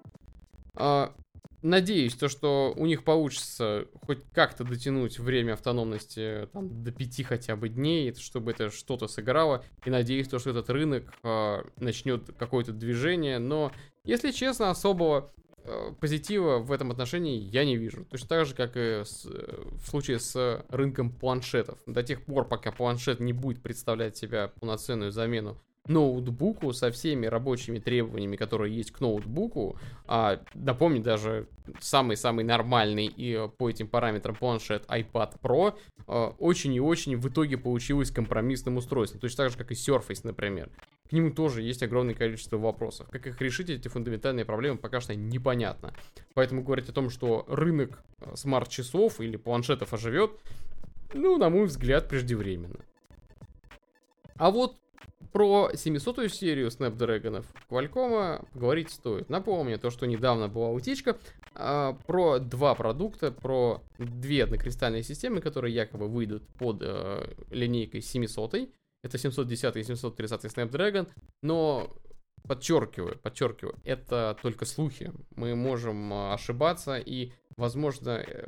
А, 0.75 1.13
надеюсь, 1.61 2.15
то, 2.15 2.29
что 2.29 2.73
у 2.75 2.85
них 2.85 3.03
получится 3.03 3.87
хоть 4.05 4.19
как-то 4.33 4.63
дотянуть 4.63 5.19
время 5.19 5.53
автономности 5.53 6.47
там, 6.53 6.83
до 6.83 6.91
5 6.91 7.23
хотя 7.25 7.55
бы 7.55 7.69
дней, 7.69 8.13
чтобы 8.15 8.51
это 8.51 8.69
что-то 8.69 9.07
сыграло. 9.07 9.63
И 9.85 9.89
надеюсь, 9.89 10.27
то, 10.27 10.39
что 10.39 10.51
этот 10.51 10.69
рынок 10.69 11.13
а, 11.23 11.65
начнет 11.77 12.31
какое-то 12.37 12.71
движение. 12.71 13.39
Но, 13.39 13.71
если 14.03 14.31
честно, 14.31 14.69
особого 14.69 15.31
Э, 15.65 15.93
позитива 15.99 16.57
в 16.59 16.71
этом 16.71 16.91
отношении 16.91 17.37
я 17.37 17.63
не 17.63 17.77
вижу. 17.77 18.05
Точно 18.05 18.27
так 18.27 18.45
же, 18.45 18.53
как 18.53 18.75
и 18.75 19.03
с, 19.05 19.25
э, 19.25 19.63
в 19.81 19.87
случае 19.87 20.19
с 20.19 20.65
рынком 20.69 21.09
планшетов. 21.09 21.79
До 21.85 22.03
тех 22.03 22.25
пор, 22.25 22.47
пока 22.47 22.71
планшет 22.71 23.21
не 23.21 23.31
будет 23.31 23.61
представлять 23.61 24.17
себя 24.17 24.49
полноценную 24.59 25.11
замену 25.11 25.57
ноутбуку 25.87 26.73
со 26.73 26.91
всеми 26.91 27.25
рабочими 27.25 27.79
требованиями, 27.79 28.35
которые 28.35 28.75
есть 28.75 28.91
к 28.91 28.99
ноутбуку, 29.01 29.77
а 30.05 30.39
напомню, 30.53 31.01
даже 31.01 31.47
самый-самый 31.79 32.45
нормальный 32.45 33.07
и 33.07 33.49
по 33.57 33.69
этим 33.69 33.87
параметрам 33.87 34.35
планшет 34.35 34.85
iPad 34.87 35.39
Pro 35.41 35.75
э, 36.07 36.31
очень 36.39 36.73
и 36.73 36.79
очень 36.79 37.17
в 37.17 37.27
итоге 37.27 37.57
получилось 37.57 38.11
компромиссным 38.11 38.77
устройством, 38.77 39.19
точно 39.19 39.45
так 39.45 39.51
же, 39.51 39.57
как 39.57 39.71
и 39.71 39.75
Surface, 39.75 40.21
например 40.23 40.69
к 41.09 41.15
нему 41.15 41.29
тоже 41.29 41.61
есть 41.61 41.83
огромное 41.83 42.15
количество 42.15 42.57
вопросов. 42.57 43.07
Как 43.11 43.27
их 43.27 43.39
решить, 43.39 43.69
эти 43.69 43.87
фундаментальные 43.87 44.45
проблемы, 44.45 44.79
пока 44.79 44.99
что 44.99 45.15
непонятно. 45.15 45.93
Поэтому 46.33 46.63
говорить 46.63 46.89
о 46.89 46.91
том, 46.91 47.11
что 47.11 47.45
рынок 47.47 48.01
э, 48.19 48.35
смарт-часов 48.35 49.19
или 49.21 49.37
планшетов 49.37 49.93
оживет, 49.93 50.31
ну, 51.13 51.37
на 51.37 51.51
мой 51.51 51.67
взгляд, 51.67 52.09
преждевременно. 52.09 52.79
А 54.37 54.49
вот 54.49 54.77
про 55.33 55.71
700-ю 55.73 56.29
серию 56.29 56.67
Snapdragon 56.67 57.43
Qualcomm 57.69 58.47
говорить 58.53 58.91
стоит. 58.91 59.29
Напомню, 59.29 59.79
то, 59.79 59.89
что 59.89 60.05
недавно 60.05 60.47
была 60.47 60.69
утечка 60.69 61.17
а, 61.55 61.93
про 62.05 62.37
два 62.37 62.75
продукта, 62.75 63.31
про 63.31 63.81
две 63.97 64.43
однокристальные 64.43 65.03
системы, 65.03 65.41
которые 65.41 65.73
якобы 65.73 66.07
выйдут 66.07 66.47
под 66.59 66.81
а, 66.83 67.35
линейкой 67.49 68.01
700 68.01 68.53
-й. 68.53 68.71
Это 69.01 69.17
710 69.17 69.75
и 69.75 69.83
730 69.83 70.45
Snapdragon, 70.45 71.09
но 71.41 71.89
подчеркиваю, 72.47 73.17
подчеркиваю, 73.17 73.75
это 73.83 74.37
только 74.41 74.65
слухи. 74.65 75.11
Мы 75.35 75.55
можем 75.55 76.13
а, 76.13 76.35
ошибаться 76.35 76.97
и, 76.97 77.31
возможно, 77.57 78.23
э, 78.25 78.47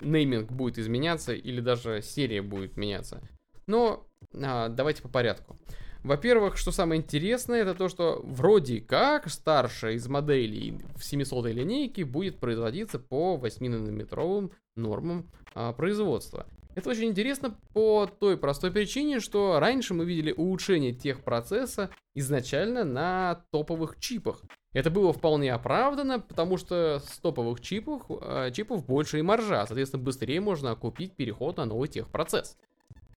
нейминг 0.00 0.50
будет 0.50 0.78
изменяться 0.78 1.32
или 1.34 1.60
даже 1.60 2.02
серия 2.02 2.42
будет 2.42 2.76
меняться. 2.76 3.22
Но 3.68 4.07
а, 4.34 4.68
давайте 4.68 5.02
по 5.02 5.08
порядку. 5.08 5.56
Во-первых, 6.04 6.56
что 6.56 6.70
самое 6.70 7.00
интересное, 7.00 7.62
это 7.62 7.74
то, 7.74 7.88
что 7.88 8.20
вроде 8.24 8.80
как 8.80 9.28
старшая 9.28 9.94
из 9.94 10.06
моделей 10.06 10.78
в 10.96 11.04
700 11.04 11.46
линейке 11.46 12.04
будет 12.04 12.38
производиться 12.38 12.98
по 12.98 13.38
8-нанометровым 13.42 14.52
нормам 14.76 15.28
а, 15.54 15.72
производства. 15.72 16.46
Это 16.78 16.90
очень 16.90 17.06
интересно 17.06 17.58
по 17.72 18.06
той 18.06 18.36
простой 18.36 18.70
причине, 18.70 19.18
что 19.18 19.58
раньше 19.58 19.94
мы 19.94 20.04
видели 20.04 20.30
улучшение 20.30 20.92
техпроцесса 20.92 21.90
изначально 22.14 22.84
на 22.84 23.44
топовых 23.50 23.98
чипах. 23.98 24.44
Это 24.72 24.88
было 24.88 25.12
вполне 25.12 25.52
оправдано, 25.52 26.20
потому 26.20 26.56
что 26.56 27.00
с 27.04 27.18
топовых 27.18 27.60
чипов, 27.60 28.02
э, 28.08 28.52
чипов 28.52 28.86
больше 28.86 29.18
и 29.18 29.22
маржа, 29.22 29.66
соответственно, 29.66 30.04
быстрее 30.04 30.40
можно 30.40 30.76
купить 30.76 31.16
переход 31.16 31.56
на 31.56 31.64
новый 31.64 31.88
техпроцесс. 31.88 32.56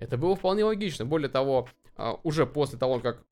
Это 0.01 0.17
было 0.17 0.35
вполне 0.35 0.65
логично. 0.65 1.05
Более 1.05 1.29
того, 1.29 1.69
э, 1.97 2.11
уже 2.23 2.47
после 2.47 2.77
того, 2.79 2.99
как 2.99 3.23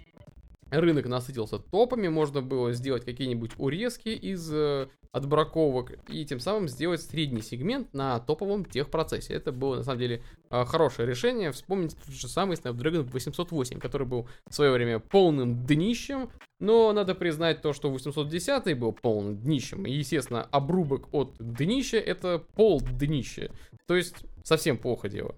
рынок 0.69 1.07
насытился 1.07 1.57
топами, 1.57 2.07
можно 2.07 2.41
было 2.41 2.73
сделать 2.73 3.03
какие-нибудь 3.03 3.53
урезки 3.57 4.09
из 4.09 4.51
э, 4.53 4.87
отбраковок 5.11 5.93
и 6.09 6.23
тем 6.25 6.39
самым 6.39 6.67
сделать 6.67 7.01
средний 7.01 7.41
сегмент 7.41 7.91
на 7.95 8.19
топовом 8.19 8.65
техпроцессе. 8.65 9.33
Это 9.33 9.51
было 9.51 9.77
на 9.77 9.83
самом 9.83 9.99
деле 9.99 10.21
э, 10.51 10.65
хорошее 10.65 11.09
решение. 11.09 11.51
Вспомните 11.51 11.97
тот 12.05 12.13
же 12.13 12.27
самый 12.27 12.55
Snapdragon 12.55 13.01
808, 13.01 13.79
который 13.79 14.05
был 14.05 14.29
в 14.47 14.53
свое 14.53 14.71
время 14.71 14.99
полным 14.99 15.65
днищем, 15.65 16.29
но 16.59 16.93
надо 16.93 17.15
признать 17.15 17.63
то, 17.63 17.73
что 17.73 17.89
810 17.89 18.77
был 18.77 18.93
полным 18.93 19.37
днищем. 19.37 19.87
И, 19.87 19.91
естественно, 19.91 20.43
обрубок 20.43 21.11
от 21.13 21.33
днища 21.39 21.97
это 21.97 22.43
пол 22.53 22.79
днища. 22.79 23.49
То 23.87 23.95
есть 23.95 24.17
совсем 24.43 24.77
плохо 24.77 25.09
дело. 25.09 25.35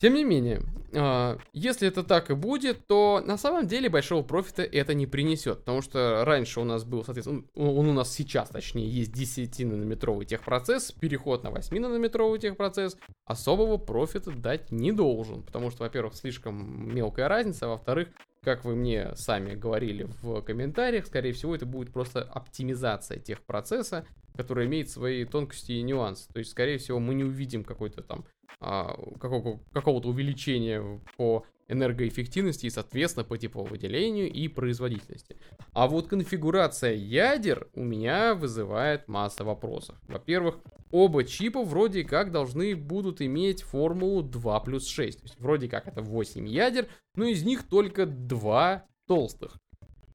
Тем 0.00 0.14
не 0.14 0.22
менее, 0.22 0.62
а, 0.94 1.38
если 1.52 1.88
это 1.88 2.04
так 2.04 2.30
и 2.30 2.34
будет, 2.34 2.86
то 2.86 3.20
на 3.24 3.36
самом 3.36 3.66
деле 3.66 3.88
большого 3.88 4.22
профита 4.22 4.62
это 4.62 4.94
не 4.94 5.08
принесет, 5.08 5.58
потому 5.58 5.82
что 5.82 6.24
раньше 6.24 6.60
у 6.60 6.64
нас 6.64 6.84
был, 6.84 7.04
соответственно, 7.04 7.42
он 7.56 7.88
у 7.88 7.92
нас 7.92 8.12
сейчас, 8.12 8.48
точнее, 8.50 8.88
есть 8.88 9.12
10-нанометровый 9.12 10.24
техпроцесс, 10.24 10.92
переход 10.92 11.42
на 11.42 11.48
8-нанометровый 11.48 12.38
техпроцесс 12.38 12.96
особого 13.24 13.76
профита 13.76 14.30
дать 14.30 14.70
не 14.70 14.92
должен, 14.92 15.42
потому 15.42 15.70
что, 15.72 15.82
во-первых, 15.82 16.14
слишком 16.14 16.94
мелкая 16.94 17.26
разница, 17.26 17.66
а 17.66 17.70
во-вторых, 17.70 18.08
как 18.44 18.64
вы 18.64 18.76
мне 18.76 19.16
сами 19.16 19.56
говорили 19.56 20.08
в 20.22 20.42
комментариях, 20.42 21.06
скорее 21.06 21.32
всего, 21.32 21.56
это 21.56 21.66
будет 21.66 21.92
просто 21.92 22.22
оптимизация 22.22 23.18
техпроцесса, 23.18 24.06
который 24.36 24.66
имеет 24.66 24.88
свои 24.88 25.24
тонкости 25.24 25.72
и 25.72 25.82
нюансы. 25.82 26.32
То 26.32 26.38
есть, 26.38 26.52
скорее 26.52 26.78
всего, 26.78 27.00
мы 27.00 27.14
не 27.14 27.24
увидим 27.24 27.64
какой-то 27.64 28.02
там 28.02 28.24
а, 28.60 28.96
какого- 29.20 29.60
какого-то 29.72 30.08
увеличения 30.08 31.00
по 31.16 31.44
энергоэффективности 31.68 32.66
и, 32.66 32.70
соответственно, 32.70 33.24
по 33.24 33.36
тепловыделению 33.36 34.32
и 34.32 34.48
производительности. 34.48 35.36
А 35.72 35.86
вот 35.86 36.08
конфигурация 36.08 36.94
ядер 36.94 37.68
у 37.74 37.84
меня 37.84 38.34
вызывает 38.34 39.06
масса 39.06 39.44
вопросов. 39.44 39.96
Во-первых, 40.08 40.58
оба 40.90 41.24
чипа 41.24 41.62
вроде 41.62 42.04
как 42.04 42.32
должны 42.32 42.74
будут 42.74 43.20
иметь 43.20 43.62
формулу 43.62 44.22
2 44.22 44.60
плюс 44.60 44.86
6. 44.86 45.18
То 45.18 45.24
есть 45.24 45.38
вроде 45.38 45.68
как 45.68 45.86
это 45.86 46.02
8 46.02 46.48
ядер, 46.48 46.88
но 47.14 47.26
из 47.26 47.44
них 47.44 47.68
только 47.68 48.06
2 48.06 48.86
толстых. 49.06 49.58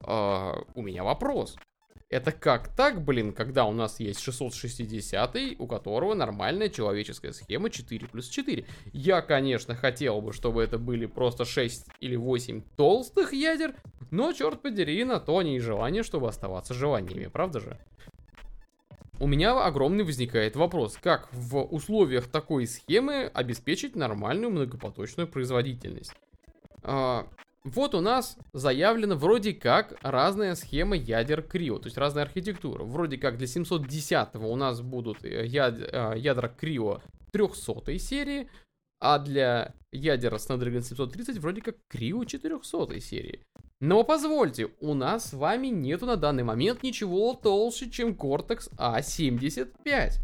А, 0.00 0.60
у 0.74 0.82
меня 0.82 1.04
вопрос. 1.04 1.56
Это 2.14 2.30
как 2.30 2.68
так, 2.68 3.02
блин, 3.04 3.32
когда 3.32 3.64
у 3.64 3.72
нас 3.72 3.98
есть 3.98 4.20
660, 4.20 5.36
у 5.58 5.66
которого 5.66 6.14
нормальная 6.14 6.68
человеческая 6.68 7.32
схема 7.32 7.70
4 7.70 8.06
плюс 8.06 8.28
4. 8.28 8.64
Я, 8.92 9.20
конечно, 9.20 9.74
хотел 9.74 10.20
бы, 10.20 10.32
чтобы 10.32 10.62
это 10.62 10.78
были 10.78 11.06
просто 11.06 11.44
6 11.44 11.88
или 11.98 12.14
8 12.14 12.62
толстых 12.76 13.32
ядер, 13.32 13.74
но, 14.12 14.32
черт 14.32 14.62
подери, 14.62 15.02
на 15.02 15.18
то 15.18 15.38
они 15.38 15.56
и 15.56 15.58
желание, 15.58 16.04
чтобы 16.04 16.28
оставаться 16.28 16.72
желаниями, 16.72 17.26
правда 17.26 17.58
же? 17.58 17.80
У 19.18 19.26
меня 19.26 19.60
огромный 19.64 20.04
возникает 20.04 20.54
вопрос, 20.54 20.96
как 21.02 21.28
в 21.32 21.64
условиях 21.64 22.28
такой 22.28 22.68
схемы 22.68 23.28
обеспечить 23.34 23.96
нормальную 23.96 24.52
многопоточную 24.52 25.26
производительность? 25.26 26.14
Вот 27.64 27.94
у 27.94 28.02
нас 28.02 28.36
заявлена 28.52 29.14
вроде 29.14 29.54
как 29.54 29.96
разная 30.02 30.54
схема 30.54 30.96
ядер 30.96 31.42
Крио, 31.42 31.78
то 31.78 31.86
есть 31.86 31.96
разная 31.96 32.24
архитектура. 32.24 32.84
Вроде 32.84 33.16
как 33.16 33.38
для 33.38 33.46
710 33.46 34.34
у 34.34 34.54
нас 34.56 34.82
будут 34.82 35.24
э, 35.24 35.46
яд, 35.46 35.78
э, 35.78 36.12
ядра 36.18 36.48
Крио 36.48 37.00
300 37.32 37.98
серии, 37.98 38.50
а 39.00 39.18
для 39.18 39.74
ядер 39.92 40.34
Snapdragon 40.34 40.82
730 40.82 41.38
вроде 41.38 41.62
как 41.62 41.76
Крио 41.88 42.24
400 42.24 43.00
серии. 43.00 43.40
Но 43.80 44.04
позвольте, 44.04 44.68
у 44.80 44.92
нас 44.92 45.30
с 45.30 45.32
вами 45.32 45.68
нету 45.68 46.04
на 46.04 46.16
данный 46.16 46.44
момент 46.44 46.82
ничего 46.82 47.32
толще, 47.32 47.90
чем 47.90 48.12
Cortex 48.12 48.70
A75. 48.76 50.20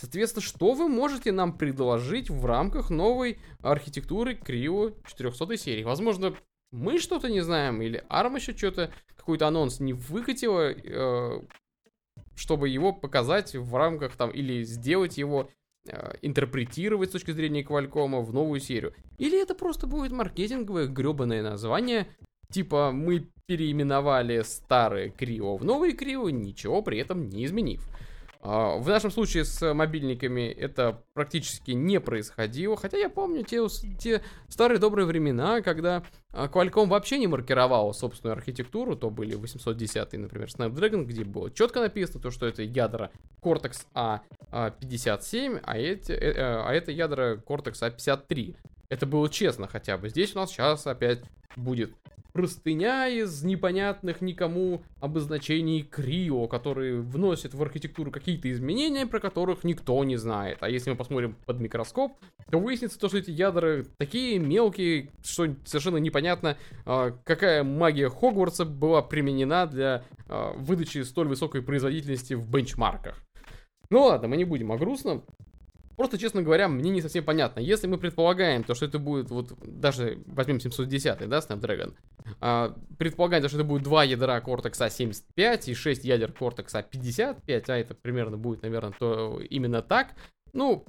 Соответственно, 0.00 0.42
что 0.42 0.72
вы 0.72 0.88
можете 0.88 1.30
нам 1.30 1.52
предложить 1.52 2.30
в 2.30 2.46
рамках 2.46 2.88
новой 2.88 3.38
архитектуры 3.60 4.34
Крио 4.34 4.92
400 5.06 5.58
серии? 5.58 5.82
Возможно, 5.82 6.34
мы 6.72 6.98
что-то 6.98 7.28
не 7.28 7.42
знаем, 7.42 7.82
или 7.82 8.02
ARM 8.08 8.36
еще 8.36 8.56
что-то, 8.56 8.90
какой-то 9.14 9.46
анонс 9.46 9.78
не 9.78 9.92
выкатила, 9.92 10.72
э, 10.72 11.42
чтобы 12.34 12.70
его 12.70 12.94
показать 12.94 13.54
в 13.54 13.76
рамках 13.76 14.16
там, 14.16 14.30
или 14.30 14.62
сделать 14.62 15.18
его 15.18 15.50
э, 15.86 16.12
интерпретировать 16.22 17.10
с 17.10 17.12
точки 17.12 17.32
зрения 17.32 17.62
Qualcomm 17.62 18.22
в 18.22 18.32
новую 18.32 18.60
серию. 18.60 18.94
Или 19.18 19.38
это 19.42 19.54
просто 19.54 19.86
будет 19.86 20.12
маркетинговое 20.12 20.86
гребаное 20.86 21.42
название, 21.42 22.06
типа 22.50 22.90
мы 22.90 23.28
переименовали 23.44 24.40
старые 24.44 25.10
Крио 25.10 25.58
в 25.58 25.64
новые 25.64 25.92
Крио, 25.92 26.30
ничего 26.30 26.80
при 26.80 26.96
этом 26.96 27.28
не 27.28 27.44
изменив. 27.44 27.86
А, 28.42 28.76
в 28.78 28.88
нашем 28.88 29.10
случае 29.10 29.44
с 29.44 29.74
мобильниками 29.74 30.48
это 30.48 31.02
практически 31.12 31.72
не 31.72 32.00
происходило, 32.00 32.76
хотя 32.76 32.96
я 32.96 33.10
помню 33.10 33.44
те, 33.44 33.60
те 33.98 34.22
старые 34.48 34.78
добрые 34.78 35.04
времена, 35.04 35.60
когда 35.60 36.02
а, 36.32 36.46
Qualcomm 36.46 36.88
вообще 36.88 37.18
не 37.18 37.26
маркировал 37.26 37.92
собственную 37.92 38.36
архитектуру, 38.36 38.96
то 38.96 39.10
были 39.10 39.34
810, 39.34 40.14
например, 40.14 40.48
Snapdragon, 40.48 41.04
где 41.04 41.24
было 41.24 41.50
четко 41.50 41.80
написано, 41.80 42.20
то, 42.20 42.30
что 42.30 42.46
это 42.46 42.62
ядра 42.62 43.10
Cortex 43.42 43.86
A57, 43.94 45.60
а, 45.62 45.76
эти, 45.76 46.12
э, 46.12 46.32
э, 46.32 46.62
а 46.64 46.72
это 46.72 46.92
ядра 46.92 47.36
Cortex 47.36 47.74
A53. 47.82 48.56
Это 48.88 49.06
было 49.06 49.28
честно 49.28 49.68
хотя 49.68 49.98
бы. 49.98 50.08
Здесь 50.08 50.34
у 50.34 50.38
нас 50.38 50.50
сейчас 50.50 50.86
опять 50.86 51.20
будет 51.56 51.94
простыня 52.32 53.08
из 53.08 53.42
непонятных 53.42 54.20
никому 54.20 54.82
обозначений 55.00 55.82
Крио, 55.82 56.46
которые 56.46 57.00
вносят 57.00 57.54
в 57.54 57.62
архитектуру 57.62 58.10
какие-то 58.10 58.50
изменения, 58.50 59.06
про 59.06 59.20
которых 59.20 59.64
никто 59.64 60.02
не 60.04 60.16
знает. 60.16 60.58
А 60.60 60.68
если 60.68 60.90
мы 60.90 60.96
посмотрим 60.96 61.36
под 61.46 61.60
микроскоп, 61.60 62.12
то 62.50 62.58
выяснится 62.58 62.98
то, 62.98 63.08
что 63.08 63.18
эти 63.18 63.30
ядра 63.30 63.84
такие 63.98 64.38
мелкие, 64.38 65.10
что 65.22 65.54
совершенно 65.64 65.98
непонятно, 65.98 66.56
а, 66.84 67.10
какая 67.24 67.64
магия 67.64 68.08
Хогвартса 68.08 68.64
была 68.64 69.02
применена 69.02 69.66
для 69.66 70.04
а, 70.28 70.52
выдачи 70.56 71.02
столь 71.02 71.28
высокой 71.28 71.62
производительности 71.62 72.34
в 72.34 72.50
бенчмарках. 72.50 73.18
Ну 73.90 74.04
ладно, 74.04 74.28
мы 74.28 74.36
не 74.36 74.44
будем 74.44 74.70
о 74.70 74.78
грустном. 74.78 75.24
Просто, 76.00 76.16
честно 76.16 76.40
говоря, 76.40 76.66
мне 76.66 76.90
не 76.90 77.02
совсем 77.02 77.22
понятно. 77.22 77.60
Если 77.60 77.86
мы 77.86 77.98
предполагаем, 77.98 78.64
то, 78.64 78.74
что 78.74 78.86
это 78.86 78.98
будет, 78.98 79.28
вот, 79.28 79.52
даже 79.62 80.22
возьмем 80.24 80.58
710, 80.58 81.28
да, 81.28 81.40
Snapdragon, 81.40 81.92
а, 82.40 82.74
предполагаем, 82.98 83.46
что 83.46 83.58
это 83.58 83.66
будет 83.66 83.82
два 83.82 84.02
ядра 84.04 84.40
Cortex 84.40 84.80
A75 84.80 85.70
и 85.70 85.74
6 85.74 86.04
ядер 86.06 86.30
Cortex 86.30 86.68
A55, 86.72 87.64
а 87.68 87.76
это 87.76 87.92
примерно 87.92 88.38
будет, 88.38 88.62
наверное, 88.62 88.94
то 88.98 89.42
именно 89.50 89.82
так. 89.82 90.14
Ну, 90.54 90.86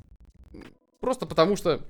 просто 1.01 1.25
потому 1.25 1.57
что 1.57 1.81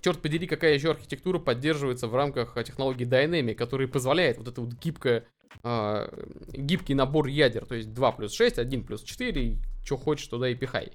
черт 0.00 0.22
подери, 0.22 0.46
какая 0.46 0.72
еще 0.72 0.92
архитектура 0.92 1.38
поддерживается 1.38 2.08
в 2.08 2.14
рамках 2.14 2.56
технологии 2.64 3.06
Dynamic, 3.06 3.54
который 3.54 3.86
позволяет 3.86 4.38
вот 4.38 4.48
это 4.48 4.62
вот 4.62 4.72
гибкое, 4.82 5.26
э, 5.62 6.08
гибкий 6.54 6.94
набор 6.94 7.26
ядер, 7.26 7.66
то 7.66 7.74
есть 7.74 7.92
2 7.92 8.12
плюс 8.12 8.32
6, 8.32 8.58
1 8.58 8.84
плюс 8.86 9.02
4, 9.02 9.58
что 9.84 9.98
хочешь, 9.98 10.26
туда 10.26 10.48
и 10.48 10.54
пихай. 10.54 10.90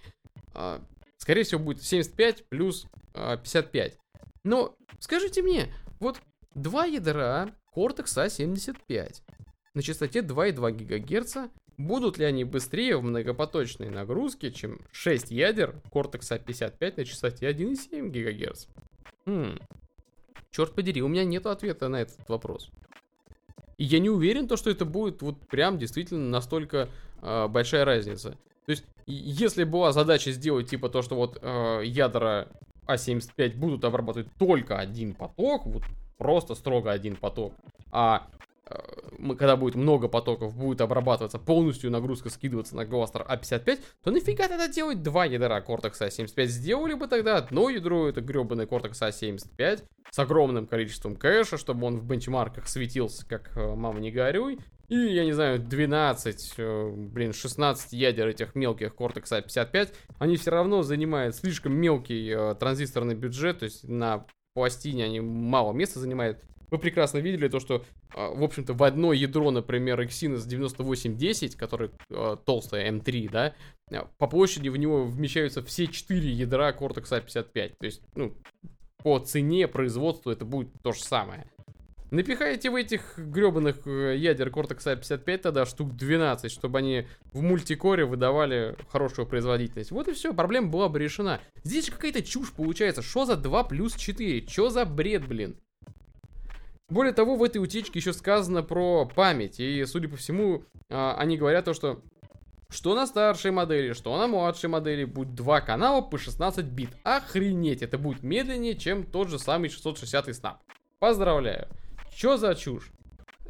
Скорее 1.20 1.44
всего, 1.44 1.62
будет 1.62 1.84
75 1.84 2.46
плюс 2.48 2.86
э, 2.86 2.88
а, 3.14 3.38
55. 3.38 3.98
Но 4.46 4.76
скажите 5.00 5.42
мне, 5.44 5.68
вот 6.00 6.20
два 6.56 6.86
ядра 6.86 7.54
Cortex 7.76 8.06
A75 8.16 9.22
на 9.74 9.82
частоте 9.82 10.22
2,2 10.22 10.72
ГГц, 10.72 11.52
будут 11.78 12.18
ли 12.18 12.26
они 12.26 12.46
быстрее 12.46 12.98
в 12.98 13.04
многопоточной 13.04 13.90
нагрузке, 13.90 14.52
чем 14.52 14.80
6 14.92 15.30
ядер 15.30 15.76
Cortex 15.92 16.22
A55 16.32 16.94
на 16.96 17.06
частоте 17.06 17.50
1,7 17.52 18.10
ГГц? 18.10 18.68
Хм. 19.26 19.60
Черт 20.52 20.74
подери, 20.74 21.02
у 21.02 21.10
меня 21.10 21.26
нет 21.26 21.46
ответа 21.46 21.90
на 21.90 22.02
этот 22.02 22.28
вопрос. 22.30 22.72
И 23.78 23.84
я 23.84 24.00
не 24.00 24.10
уверен, 24.10 24.48
то, 24.48 24.56
что 24.56 24.70
это 24.70 24.86
будет 24.86 25.22
вот 25.22 25.48
прям 25.48 25.78
действительно 25.78 26.30
настолько 26.30 26.90
э, 27.22 27.48
большая 27.50 27.84
разница. 27.84 28.38
То 28.66 28.72
есть, 28.72 28.86
если 29.14 29.64
была 29.64 29.92
задача 29.92 30.32
сделать 30.32 30.70
типа 30.70 30.90
то, 30.90 31.02
что 31.02 31.16
вот 31.16 31.40
э, 31.42 31.82
ядра 31.86 32.48
А75 32.88 33.56
будут 33.56 33.84
обрабатывать 33.84 34.28
только 34.38 34.78
один 34.78 35.14
поток, 35.14 35.66
вот 35.66 35.84
просто 36.18 36.56
строго 36.56 36.92
один 36.92 37.16
поток, 37.16 37.54
а 37.92 38.28
когда 39.38 39.56
будет 39.56 39.76
много 39.76 40.08
потоков, 40.08 40.56
будет 40.56 40.82
обрабатываться 40.82 41.40
полностью 41.40 41.92
нагрузка 41.92 42.30
скидываться 42.30 42.76
на 42.76 42.86
кластер 42.86 43.26
А55, 43.30 43.80
то 44.04 44.12
нафига 44.12 44.48
тогда 44.48 44.68
делать 44.68 45.04
два 45.04 45.26
ядра 45.26 45.60
Cortex 45.60 45.94
A75? 46.02 46.46
Сделали 46.46 46.94
бы 46.94 47.08
тогда 47.08 47.38
одно 47.38 47.70
ядро, 47.70 48.08
это 48.08 48.22
гребаный 48.22 48.66
Cortex 48.66 48.94
A75, 49.02 49.84
с 50.12 50.20
огромным 50.20 50.68
количеством 50.68 51.16
кэша, 51.16 51.58
чтобы 51.58 51.86
он 51.88 51.98
в 51.98 52.06
бенчмарках 52.06 52.68
светился, 52.68 53.28
как 53.28 53.56
э, 53.56 53.76
мама 53.76 54.00
не 54.00 54.12
горюй, 54.12 54.60
и, 54.88 54.96
я 54.96 55.24
не 55.24 55.34
знаю, 55.34 55.60
12, 55.60 56.54
э, 56.58 56.92
блин, 56.96 57.34
16 57.34 57.94
ядер 57.94 58.28
этих 58.28 58.56
мелких 58.56 58.96
Cortex 58.96 59.26
A55, 59.26 59.94
они 60.18 60.36
все 60.36 60.52
равно 60.52 60.82
занимают 60.82 61.36
слишком 61.36 61.74
мелкий 61.74 62.30
э, 62.30 62.56
транзисторный 62.56 63.16
бюджет, 63.16 63.60
то 63.60 63.66
есть 63.66 63.88
на 63.88 64.26
пластине 64.56 65.06
они 65.06 65.20
мало 65.20 65.74
места 65.74 66.00
занимают. 66.00 66.40
Вы 66.72 66.78
прекрасно 66.78 67.18
видели 67.20 67.48
то, 67.48 67.60
что, 67.60 67.86
э, 68.16 68.28
в 68.36 68.44
общем-то, 68.44 68.74
в 68.74 68.84
одно 68.84 69.14
ядро, 69.14 69.52
например, 69.52 70.02
Exynos 70.02 70.48
9810, 70.48 71.56
который 71.56 71.92
э, 72.10 72.38
толстая 72.46 72.92
M3, 72.92 73.30
да, 73.32 73.54
э, 73.92 74.04
по 74.18 74.28
площади 74.28 74.70
в 74.70 74.78
него 74.78 75.06
вмещаются 75.06 75.64
все 75.64 75.88
4 75.88 76.32
ядра 76.32 76.72
Cortex 76.72 77.10
A55. 77.12 77.74
То 77.80 77.86
есть, 77.86 78.02
ну, 78.16 78.36
по 79.04 79.20
цене 79.20 79.68
производства 79.68 80.32
это 80.32 80.46
будет 80.46 80.70
то 80.84 80.92
же 80.92 81.02
самое. 81.02 81.50
Напихайте 82.12 82.72
в 82.72 82.76
этих 82.76 83.20
гребаных 83.20 83.86
э, 83.86 84.16
ядер 84.18 84.50
Cortex 84.50 84.80
A55 84.86 85.38
тогда 85.38 85.66
штук 85.66 85.96
12, 85.96 86.52
чтобы 86.52 86.80
они 86.80 87.08
в 87.34 87.42
мультикоре 87.42 88.04
выдавали 88.04 88.76
хорошую 88.90 89.28
производительность. 89.28 89.92
Вот 89.92 90.08
и 90.08 90.14
все, 90.14 90.34
проблема 90.34 90.70
была 90.70 90.90
бы 90.90 90.98
решена. 90.98 91.40
Здесь 91.64 91.86
же 91.86 91.92
какая-то 91.92 92.24
чушь 92.24 92.52
получается. 92.52 93.04
Что 93.04 93.26
за 93.26 93.36
2 93.36 93.64
плюс 93.66 93.96
4? 93.96 94.48
Что 94.48 94.72
за 94.72 94.86
бред, 94.86 95.28
блин? 95.28 95.56
Более 96.90 97.14
того, 97.14 97.36
в 97.36 97.44
этой 97.44 97.58
утечке 97.60 98.00
еще 98.00 98.14
сказано 98.14 98.64
про 98.64 99.06
память. 99.06 99.60
И, 99.60 99.86
судя 99.86 100.10
по 100.10 100.16
всему, 100.16 100.64
а, 100.90 101.16
они 101.18 101.38
говорят 101.38 101.66
то, 101.66 101.74
что 101.74 102.02
что 102.72 102.94
на 102.94 103.08
старшей 103.08 103.50
модели, 103.50 103.94
что 103.94 104.16
на 104.16 104.28
младшей 104.28 104.70
модели 104.70 105.04
будет 105.04 105.34
два 105.34 105.60
канала 105.60 106.02
по 106.02 106.18
16 106.18 106.66
бит. 106.66 106.90
Охренеть, 107.04 107.82
это 107.82 107.98
будет 107.98 108.22
медленнее, 108.22 108.76
чем 108.76 109.04
тот 109.04 109.28
же 109.28 109.40
самый 109.40 109.70
660 109.70 110.30
Snap. 110.30 110.58
Поздравляю. 111.00 111.68
Что 112.16 112.38
за 112.38 112.54
чушь? 112.54 112.92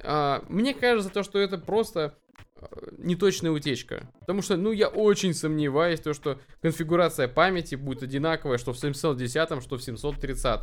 А, 0.03 0.43
мне 0.47 0.73
кажется, 0.73 1.11
то, 1.11 1.23
что 1.23 1.39
это 1.39 1.57
просто 1.57 2.17
а, 2.55 2.67
неточная 2.97 3.51
утечка. 3.51 4.09
Потому 4.21 4.41
что, 4.41 4.55
ну, 4.55 4.71
я 4.71 4.87
очень 4.87 5.33
сомневаюсь, 5.33 5.99
то, 5.99 6.13
что 6.13 6.39
конфигурация 6.61 7.27
памяти 7.27 7.75
будет 7.75 8.03
одинаковая, 8.03 8.57
что 8.57 8.71
в 8.71 8.79
710, 8.79 9.61
что 9.61 9.77
в 9.77 9.83
730. 9.83 10.61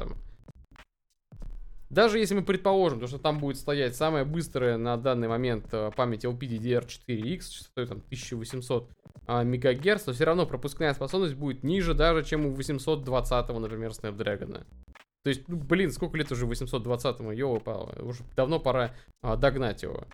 Даже 1.89 2.19
если 2.19 2.35
мы 2.35 2.43
предположим, 2.43 2.99
то, 2.99 3.07
что 3.07 3.19
там 3.19 3.39
будет 3.39 3.59
стоять 3.59 3.95
самая 3.95 4.25
быстрая 4.25 4.77
на 4.77 4.97
данный 4.97 5.29
момент 5.29 5.67
а, 5.73 5.91
память 5.91 6.25
LPDDR4X, 6.25 7.41
частотой 7.41 7.87
там 7.87 7.99
1800 7.99 8.91
а, 9.27 9.45
МГц, 9.45 10.03
то 10.03 10.13
все 10.13 10.25
равно 10.25 10.47
пропускная 10.47 10.95
способность 10.95 11.35
будет 11.35 11.63
ниже 11.63 11.95
даже, 11.95 12.25
чем 12.25 12.47
у 12.47 12.53
820, 12.53 13.49
например, 13.51 13.91
Snapdragon. 13.91 14.65
То 15.23 15.31
есть, 15.31 15.49
ну, 15.49 15.57
блин, 15.57 15.91
сколько 15.93 16.17
лет 16.17 16.31
уже 16.31 16.47
820-му, 16.47 17.33
ёлопало, 17.33 17.93
уже 18.01 18.25
давно 18.35 18.59
пора 18.59 18.95
а, 19.23 19.37
догнать 19.37 19.83
его. 19.83 20.07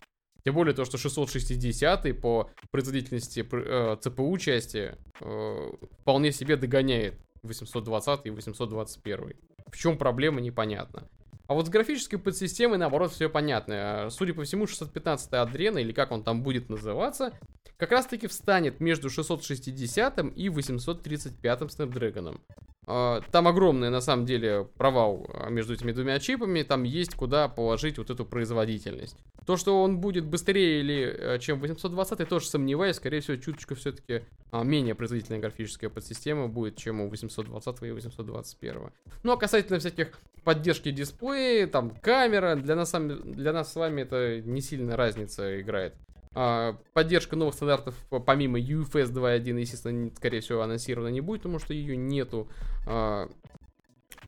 Тем 0.45 0.55
более 0.55 0.75
то, 0.75 0.85
что 0.85 0.97
660 0.97 2.19
по 2.19 2.49
производительности 2.69 3.47
э, 3.49 3.95
ЦПУ 4.01 4.37
части 4.37 4.97
э, 5.21 5.71
вполне 6.01 6.33
себе 6.33 6.57
догоняет 6.57 7.15
820 7.43 8.25
и 8.25 8.29
821. 8.29 9.33
В 9.71 9.77
чем 9.77 9.97
проблема, 9.97 10.41
непонятно. 10.41 11.07
А 11.47 11.53
вот 11.53 11.67
с 11.67 11.69
графической 11.69 12.17
подсистемой, 12.19 12.77
наоборот, 12.77 13.11
все 13.11 13.29
понятно. 13.29 14.07
Судя 14.09 14.33
по 14.33 14.43
всему, 14.43 14.65
615 14.65 15.31
Adreno, 15.33 15.81
или 15.81 15.91
как 15.91 16.11
он 16.11 16.23
там 16.23 16.41
будет 16.41 16.69
называться, 16.69 17.33
как 17.77 17.91
раз 17.91 18.05
таки 18.05 18.27
встанет 18.27 18.79
между 18.79 19.09
660 19.09 20.37
и 20.37 20.49
835 20.49 21.61
Snapdragon. 21.61 22.39
А, 22.85 23.21
там 23.31 23.47
огромный, 23.47 23.89
на 23.89 24.01
самом 24.01 24.25
деле, 24.25 24.67
провал 24.77 25.29
а, 25.33 25.49
между 25.49 25.73
этими 25.73 25.91
двумя 25.91 26.19
чипами. 26.19 26.63
Там 26.63 26.83
есть 26.83 27.15
куда 27.15 27.47
положить 27.47 27.97
вот 27.97 28.09
эту 28.09 28.25
производительность. 28.25 29.17
То, 29.45 29.57
что 29.57 29.81
он 29.81 29.99
будет 29.99 30.25
быстрее 30.25 30.79
или 30.79 31.15
э, 31.17 31.39
чем 31.39 31.59
820, 31.59 32.19
я 32.19 32.25
тоже 32.25 32.47
сомневаюсь. 32.47 32.95
Скорее 32.95 33.19
всего, 33.19 33.37
чуточку 33.37 33.75
все-таки 33.75 34.23
а, 34.51 34.63
менее 34.63 34.95
производительная 34.95 35.39
графическая 35.39 35.89
подсистема 35.89 36.47
будет, 36.47 36.77
чем 36.77 37.01
у 37.01 37.09
820 37.09 37.83
и 37.83 37.91
821. 37.91 38.91
Ну, 39.23 39.31
а 39.31 39.37
касательно 39.37 39.79
всяких 39.79 40.19
поддержки 40.43 40.91
дисплея, 40.91 41.67
там 41.67 41.89
камера, 41.89 42.55
для 42.55 42.75
нас, 42.75 42.91
для 42.91 43.53
нас 43.53 43.71
с 43.71 43.75
вами 43.75 44.01
это 44.01 44.41
не 44.41 44.61
сильно 44.61 44.95
разница 44.97 45.59
играет. 45.61 45.93
А, 46.35 46.77
поддержка 46.93 47.35
новых 47.35 47.53
стандартов 47.53 47.95
помимо 48.25 48.59
UFS 48.59 49.11
2.1, 49.11 49.59
естественно, 49.59 50.11
скорее 50.15 50.41
всего, 50.41 50.61
анонсирована 50.61 51.09
не 51.09 51.21
будет, 51.21 51.41
потому 51.41 51.59
что 51.59 51.73
ее 51.73 51.95
нету. 51.95 52.49
А, 52.87 53.29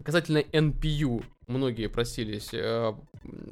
касательно 0.03 0.39
NPU, 0.39 1.23
многие 1.47 1.87
просились, 1.87 2.51
а, 2.53 2.95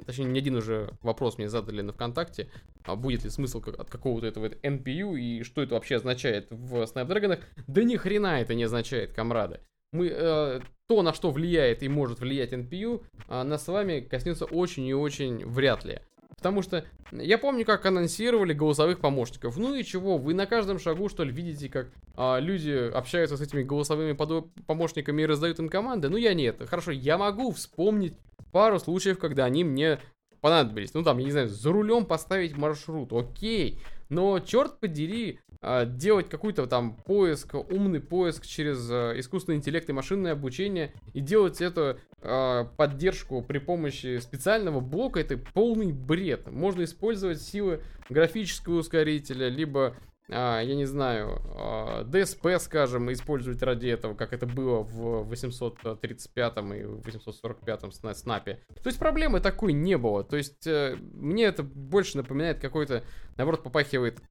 точнее, 0.05 0.25
не 0.25 0.39
один 0.39 0.55
уже 0.55 0.91
вопрос 1.01 1.37
мне 1.37 1.49
задали 1.49 1.81
на 1.81 1.93
ВКонтакте, 1.93 2.49
будет 2.85 3.23
ли 3.23 3.29
смысл 3.29 3.63
от 3.77 3.89
какого-то 3.89 4.27
этого 4.27 4.47
NPU 4.47 5.17
и 5.17 5.43
что 5.43 5.63
это 5.63 5.75
вообще 5.75 5.95
означает 5.95 6.47
в 6.49 6.83
Snapdragon. 6.83 7.41
Да 7.67 7.83
ни 7.83 7.95
хрена 7.95 8.41
это 8.41 8.53
не 8.53 8.63
означает, 8.63 9.13
комрады. 9.13 9.61
Мы, 9.93 10.07
э, 10.11 10.59
то, 10.87 11.01
на 11.03 11.13
что 11.13 11.31
влияет 11.31 11.83
и 11.83 11.87
может 11.87 12.19
влиять 12.19 12.51
NPU, 12.51 13.03
э, 13.27 13.43
нас 13.43 13.63
с 13.63 13.67
вами 13.67 14.01
коснется 14.01 14.45
очень 14.45 14.85
и 14.85 14.93
очень 14.93 15.45
вряд 15.45 15.85
ли. 15.85 15.99
Потому 16.37 16.61
что 16.61 16.85
я 17.11 17.37
помню, 17.37 17.65
как 17.65 17.85
анонсировали 17.85 18.53
голосовых 18.53 18.99
помощников. 18.99 19.57
Ну 19.57 19.75
и 19.75 19.83
чего, 19.83 20.17
вы 20.17 20.33
на 20.33 20.45
каждом 20.45 20.79
шагу, 20.79 21.09
что 21.09 21.23
ли, 21.23 21.31
видите, 21.31 21.69
как 21.69 21.87
а, 22.15 22.39
люди 22.39 22.91
общаются 22.93 23.37
с 23.37 23.41
этими 23.41 23.63
голосовыми 23.63 24.17
помощниками 24.65 25.21
и 25.21 25.25
раздают 25.25 25.59
им 25.59 25.69
команды? 25.69 26.09
Ну 26.09 26.17
я 26.17 26.33
нет. 26.33 26.61
Хорошо, 26.67 26.91
я 26.91 27.17
могу 27.17 27.51
вспомнить 27.51 28.17
пару 28.51 28.79
случаев, 28.79 29.19
когда 29.19 29.45
они 29.45 29.63
мне 29.63 29.99
понадобились. 30.41 30.93
Ну 30.93 31.03
там, 31.03 31.17
я 31.19 31.25
не 31.25 31.31
знаю, 31.31 31.49
за 31.49 31.71
рулем 31.71 32.05
поставить 32.05 32.57
маршрут, 32.57 33.13
окей. 33.13 33.79
Но, 34.09 34.39
черт 34.39 34.79
подери, 34.79 35.39
делать 35.85 36.29
какой-то 36.29 36.67
там 36.67 36.95
поиск, 36.95 37.53
умный 37.55 38.01
поиск 38.01 38.45
через 38.45 38.89
а, 38.91 39.17
искусственный 39.17 39.57
интеллект 39.57 39.89
и 39.89 39.93
машинное 39.93 40.33
обучение 40.33 40.93
и 41.13 41.21
делать 41.21 41.61
эту 41.61 41.97
а, 42.21 42.65
поддержку 42.77 43.41
при 43.41 43.59
помощи 43.59 44.19
специального 44.19 44.81
блока, 44.81 45.21
это 45.21 45.37
полный 45.37 45.93
бред. 45.93 46.51
Можно 46.51 46.83
использовать 46.83 47.41
силы 47.41 47.81
графического 48.09 48.79
ускорителя, 48.79 49.47
либо 49.47 49.95
а, 50.29 50.61
я 50.61 50.75
не 50.75 50.85
знаю, 50.85 51.41
а, 51.45 52.03
DSP, 52.05 52.57
скажем, 52.59 53.11
использовать 53.11 53.61
ради 53.61 53.87
этого, 53.87 54.15
как 54.15 54.33
это 54.33 54.45
было 54.45 54.79
в 54.79 55.23
835 55.27 56.57
и 56.57 56.83
845 56.85 58.15
снапе. 58.15 58.59
То 58.81 58.87
есть 58.87 58.99
проблемы 58.99 59.41
такой 59.41 59.73
не 59.73 59.97
было. 59.97 60.23
То 60.23 60.37
есть 60.37 60.65
э, 60.65 60.95
мне 61.13 61.43
это 61.43 61.63
больше 61.63 62.17
напоминает 62.17 62.59
какой-то, 62.59 63.03
наоборот, 63.35 63.63
попахивает 63.63 64.21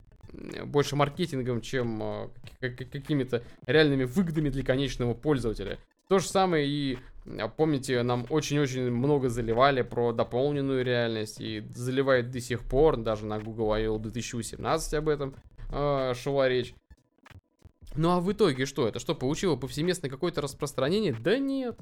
больше 0.64 0.96
маркетингом, 0.96 1.60
чем 1.60 2.02
э, 2.02 2.28
какими-то 2.60 3.42
реальными 3.66 4.04
выгодами 4.04 4.48
для 4.48 4.64
конечного 4.64 5.14
пользователя. 5.14 5.78
То 6.08 6.18
же 6.18 6.28
самое 6.28 6.66
и, 6.68 6.98
помните, 7.56 8.02
нам 8.02 8.26
очень-очень 8.28 8.90
много 8.90 9.28
заливали 9.28 9.82
про 9.82 10.12
дополненную 10.12 10.84
реальность, 10.84 11.40
и 11.40 11.60
заливает 11.74 12.30
до 12.30 12.40
сих 12.40 12.64
пор, 12.64 12.96
даже 12.96 13.26
на 13.26 13.38
Google 13.38 13.72
I.O. 13.72 13.98
2018 13.98 14.94
об 14.94 15.08
этом 15.08 15.34
э, 15.70 16.14
шла 16.14 16.48
речь. 16.48 16.74
Ну 17.94 18.10
а 18.10 18.20
в 18.20 18.32
итоге 18.32 18.66
что? 18.66 18.88
Это 18.88 18.98
что, 18.98 19.14
получило 19.14 19.56
повсеместное 19.56 20.10
какое-то 20.10 20.40
распространение? 20.40 21.12
Да 21.12 21.38
нет. 21.38 21.78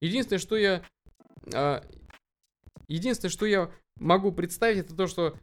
Единственное, 0.00 0.38
что 0.38 0.56
я... 0.56 0.82
Э, 1.52 1.80
единственное, 2.88 3.30
что 3.30 3.46
я 3.46 3.70
могу 3.96 4.32
представить, 4.32 4.78
это 4.78 4.96
то, 4.96 5.06
что 5.06 5.34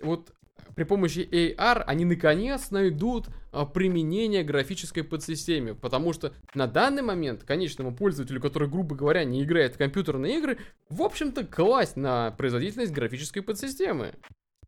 вот 0.00 0.32
при 0.78 0.84
помощи 0.84 1.28
AR 1.28 1.82
они 1.88 2.04
наконец 2.04 2.70
найдут 2.70 3.26
а, 3.50 3.66
применение 3.66 4.44
графической 4.44 5.02
подсистеме, 5.02 5.74
потому 5.74 6.12
что 6.12 6.32
на 6.54 6.68
данный 6.68 7.02
момент 7.02 7.42
конечному 7.42 7.92
пользователю, 7.92 8.40
который, 8.40 8.68
грубо 8.68 8.94
говоря, 8.94 9.24
не 9.24 9.42
играет 9.42 9.74
в 9.74 9.78
компьютерные 9.78 10.38
игры, 10.38 10.58
в 10.88 11.02
общем-то, 11.02 11.44
класть 11.44 11.96
на 11.96 12.30
производительность 12.30 12.92
графической 12.92 13.42
подсистемы. 13.42 14.14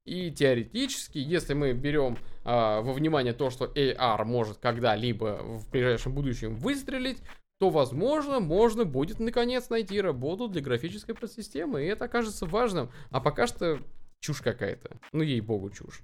И 0.05 0.33
теоретически, 0.33 1.19
если 1.19 1.55
мы 1.55 1.75
берем 1.75 2.15
э, 2.15 2.47
во 2.47 2.93
внимание 2.93 3.33
то, 3.33 3.51
что 3.51 3.67
AR 3.67 4.25
может 4.25 4.59
когда-либо 4.59 5.39
в 5.45 5.71
ближайшем 5.71 6.13
будущем 6.13 6.57
выстрелить, 6.57 7.19
то, 7.61 7.71
возможно, 7.71 8.41
можно 8.41 8.85
будет 8.85 9.21
наконец 9.21 9.69
найти 9.69 10.01
работу 10.01 10.49
для 10.49 10.61
графической 10.61 11.15
подсистемы, 11.15 11.85
и 11.85 11.87
это 11.87 12.07
окажется 12.07 12.47
важным. 12.47 12.91
А 13.11 13.21
пока 13.21 13.47
что 13.47 13.79
чушь 14.21 14.41
какая-то. 14.41 14.97
Ну, 15.13 15.23
ей-богу, 15.23 15.71
чушь. 15.71 16.01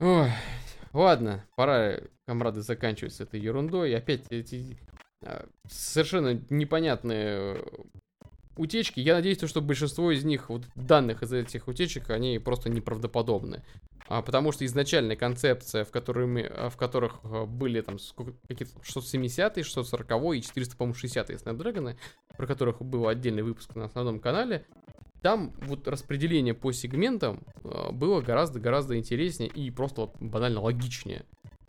Ой, 0.00 0.30
ладно, 0.92 1.44
пора, 1.56 1.98
комрады, 2.26 2.62
заканчивать 2.62 3.14
с 3.14 3.20
этой 3.20 3.40
ерундой. 3.40 3.94
Опять 3.94 4.26
эти 4.30 4.78
э, 5.22 5.46
совершенно 5.68 6.40
непонятные 6.48 7.62
утечки, 8.56 9.00
я 9.00 9.14
надеюсь, 9.14 9.42
что 9.42 9.60
большинство 9.60 10.10
из 10.10 10.24
них, 10.24 10.48
вот 10.48 10.64
данных 10.74 11.22
из 11.22 11.32
этих 11.32 11.68
утечек, 11.68 12.10
они 12.10 12.38
просто 12.38 12.68
неправдоподобны. 12.68 13.62
А, 14.08 14.22
потому 14.22 14.52
что 14.52 14.64
изначальная 14.64 15.16
концепция, 15.16 15.84
в, 15.84 15.90
которой 15.90 16.26
мы, 16.26 16.42
а, 16.42 16.68
в 16.68 16.76
которых 16.76 17.20
а, 17.22 17.46
были 17.46 17.80
там 17.80 17.98
какие-то 18.48 18.74
670 18.82 19.64
640 19.64 20.34
и 20.34 20.42
400, 20.42 20.76
по-моему, 20.76 20.94
60 20.94 21.30
Snapdragon, 21.30 21.96
про 22.36 22.46
которых 22.46 22.82
был 22.82 23.06
отдельный 23.06 23.42
выпуск 23.42 23.74
на 23.76 23.84
основном 23.84 24.18
канале, 24.18 24.66
там 25.22 25.52
вот 25.62 25.86
распределение 25.88 26.54
по 26.54 26.72
сегментам 26.72 27.44
а, 27.64 27.92
было 27.92 28.20
гораздо-гораздо 28.20 28.96
интереснее 28.96 29.50
и 29.50 29.70
просто 29.70 30.02
вот 30.02 30.16
банально 30.20 30.60
логичнее. 30.60 31.24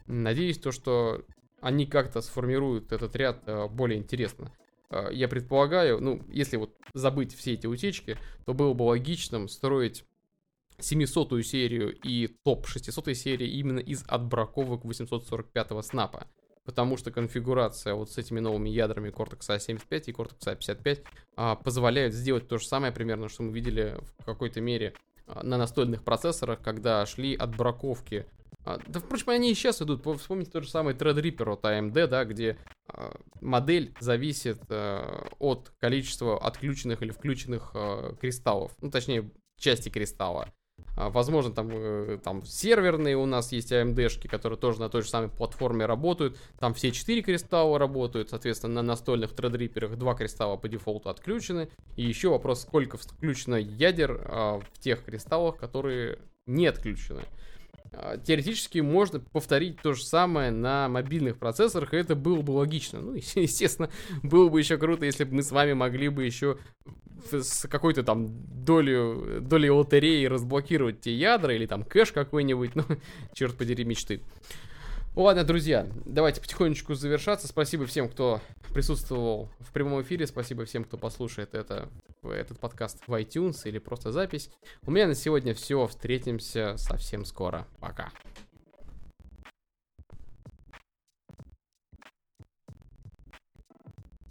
Надеюсь, 0.07 0.57
то, 0.57 0.71
что 0.71 1.25
они 1.61 1.85
как-то 1.85 2.21
сформируют 2.21 2.91
этот 2.91 3.15
ряд 3.15 3.43
более 3.71 3.99
интересно. 3.99 4.51
А, 4.91 5.09
я 5.09 5.27
предполагаю, 5.27 5.99
ну, 6.01 6.21
если 6.29 6.57
вот 6.57 6.75
забыть 6.93 7.35
все 7.35 7.53
эти 7.53 7.65
утечки, 7.65 8.17
то 8.45 8.53
было 8.53 8.73
бы 8.73 8.83
логичным 8.83 9.47
строить 9.47 10.03
700 10.79 11.45
серию 11.45 11.95
и 12.03 12.27
топ 12.27 12.67
600 12.67 13.15
серии 13.15 13.47
именно 13.47 13.79
из 13.79 14.03
отбраковок 14.07 14.83
845 14.83 15.85
снапа. 15.85 16.27
Потому 16.71 16.95
что 16.95 17.11
конфигурация 17.11 17.93
вот 17.93 18.09
с 18.09 18.17
этими 18.17 18.39
новыми 18.39 18.69
ядрами 18.69 19.09
Cortex 19.09 19.49
A75 19.49 20.03
и 20.05 20.11
Cortex 20.11 20.57
A55 20.57 21.03
а, 21.35 21.55
позволяет 21.55 22.13
сделать 22.13 22.47
то 22.47 22.57
же 22.57 22.65
самое 22.65 22.93
примерно, 22.93 23.27
что 23.27 23.43
мы 23.43 23.51
видели 23.51 23.97
в 24.19 24.25
какой-то 24.25 24.61
мере 24.61 24.93
а, 25.27 25.43
на 25.43 25.57
настольных 25.57 26.03
процессорах, 26.03 26.61
когда 26.61 27.05
шли 27.05 27.35
отбраковки 27.35 28.25
а, 28.63 28.79
да, 28.87 28.99
впрочем, 28.99 29.29
они 29.31 29.51
и 29.51 29.55
сейчас 29.55 29.81
идут. 29.81 30.05
Вспомните 30.19 30.51
тот 30.51 30.63
же 30.63 30.69
самый 30.69 30.93
Threadripper 30.93 31.53
от 31.53 31.65
AMD, 31.65 32.07
да, 32.07 32.25
где 32.25 32.57
а, 32.87 33.11
модель 33.41 33.93
зависит 33.99 34.61
а, 34.69 35.27
от 35.39 35.71
количества 35.79 36.39
отключенных 36.39 37.01
или 37.01 37.11
включенных 37.11 37.71
а, 37.73 38.15
кристаллов. 38.15 38.71
Ну, 38.81 38.91
точнее, 38.91 39.31
части 39.57 39.89
кристалла. 39.89 40.47
А, 40.95 41.09
возможно, 41.09 41.53
там, 41.53 41.69
э, 41.71 42.19
там 42.23 42.45
серверные 42.45 43.15
у 43.17 43.25
нас 43.25 43.51
есть 43.51 43.71
AMD-шки, 43.71 44.27
которые 44.27 44.59
тоже 44.59 44.79
на 44.79 44.89
той 44.89 45.01
же 45.03 45.09
самой 45.09 45.29
платформе 45.29 45.85
работают. 45.85 46.37
Там 46.59 46.73
все 46.73 46.91
4 46.91 47.21
кристалла 47.21 47.79
работают, 47.79 48.29
соответственно, 48.29 48.75
на 48.75 48.81
настольных 48.81 49.31
Threadripper 49.31 49.95
2 49.95 50.15
кристалла 50.15 50.57
по 50.57 50.67
дефолту 50.67 51.09
отключены. 51.09 51.69
И 51.95 52.03
еще 52.03 52.29
вопрос, 52.29 52.61
сколько 52.61 52.97
включено 52.97 53.55
ядер 53.55 54.21
а, 54.25 54.59
в 54.59 54.79
тех 54.79 55.03
кристаллах, 55.03 55.57
которые 55.57 56.19
не 56.45 56.67
отключены. 56.67 57.21
А, 57.93 58.17
теоретически 58.17 58.79
можно 58.79 59.19
повторить 59.19 59.81
то 59.81 59.93
же 59.93 60.03
самое 60.03 60.51
на 60.51 60.87
мобильных 60.87 61.37
процессорах, 61.37 61.93
и 61.93 61.97
это 61.97 62.15
было 62.15 62.41
бы 62.41 62.51
логично. 62.51 63.01
Ну, 63.01 63.13
естественно, 63.35 63.89
было 64.23 64.49
бы 64.49 64.59
еще 64.59 64.77
круто, 64.77 65.05
если 65.05 65.25
бы 65.25 65.35
мы 65.35 65.43
с 65.43 65.51
вами 65.51 65.73
могли 65.73 66.09
бы 66.09 66.25
еще 66.25 66.57
с 67.31 67.67
какой-то 67.67 68.03
там 68.03 68.27
долей, 68.63 69.39
долей 69.41 69.69
лотереи 69.69 70.25
разблокировать 70.25 71.01
те 71.01 71.15
ядра 71.15 71.53
или 71.53 71.65
там 71.65 71.83
кэш 71.83 72.11
какой-нибудь, 72.11 72.71
ну, 72.75 72.83
черт 73.33 73.57
подери, 73.57 73.83
мечты. 73.83 74.21
Ладно, 75.13 75.43
друзья, 75.43 75.87
давайте 76.05 76.39
потихонечку 76.39 76.93
завершаться. 76.93 77.45
Спасибо 77.45 77.85
всем, 77.85 78.07
кто 78.07 78.39
присутствовал 78.73 79.49
в 79.59 79.73
прямом 79.73 80.01
эфире. 80.03 80.25
Спасибо 80.25 80.63
всем, 80.63 80.85
кто 80.85 80.97
послушает 80.97 81.53
это, 81.53 81.89
этот 82.23 82.59
подкаст 82.59 82.99
в 83.07 83.13
iTunes 83.13 83.57
или 83.65 83.77
просто 83.77 84.13
запись. 84.13 84.49
У 84.83 84.91
меня 84.91 85.07
на 85.07 85.15
сегодня 85.15 85.53
все. 85.53 85.85
Встретимся 85.85 86.75
совсем 86.77 87.25
скоро. 87.25 87.67
Пока. 87.81 88.11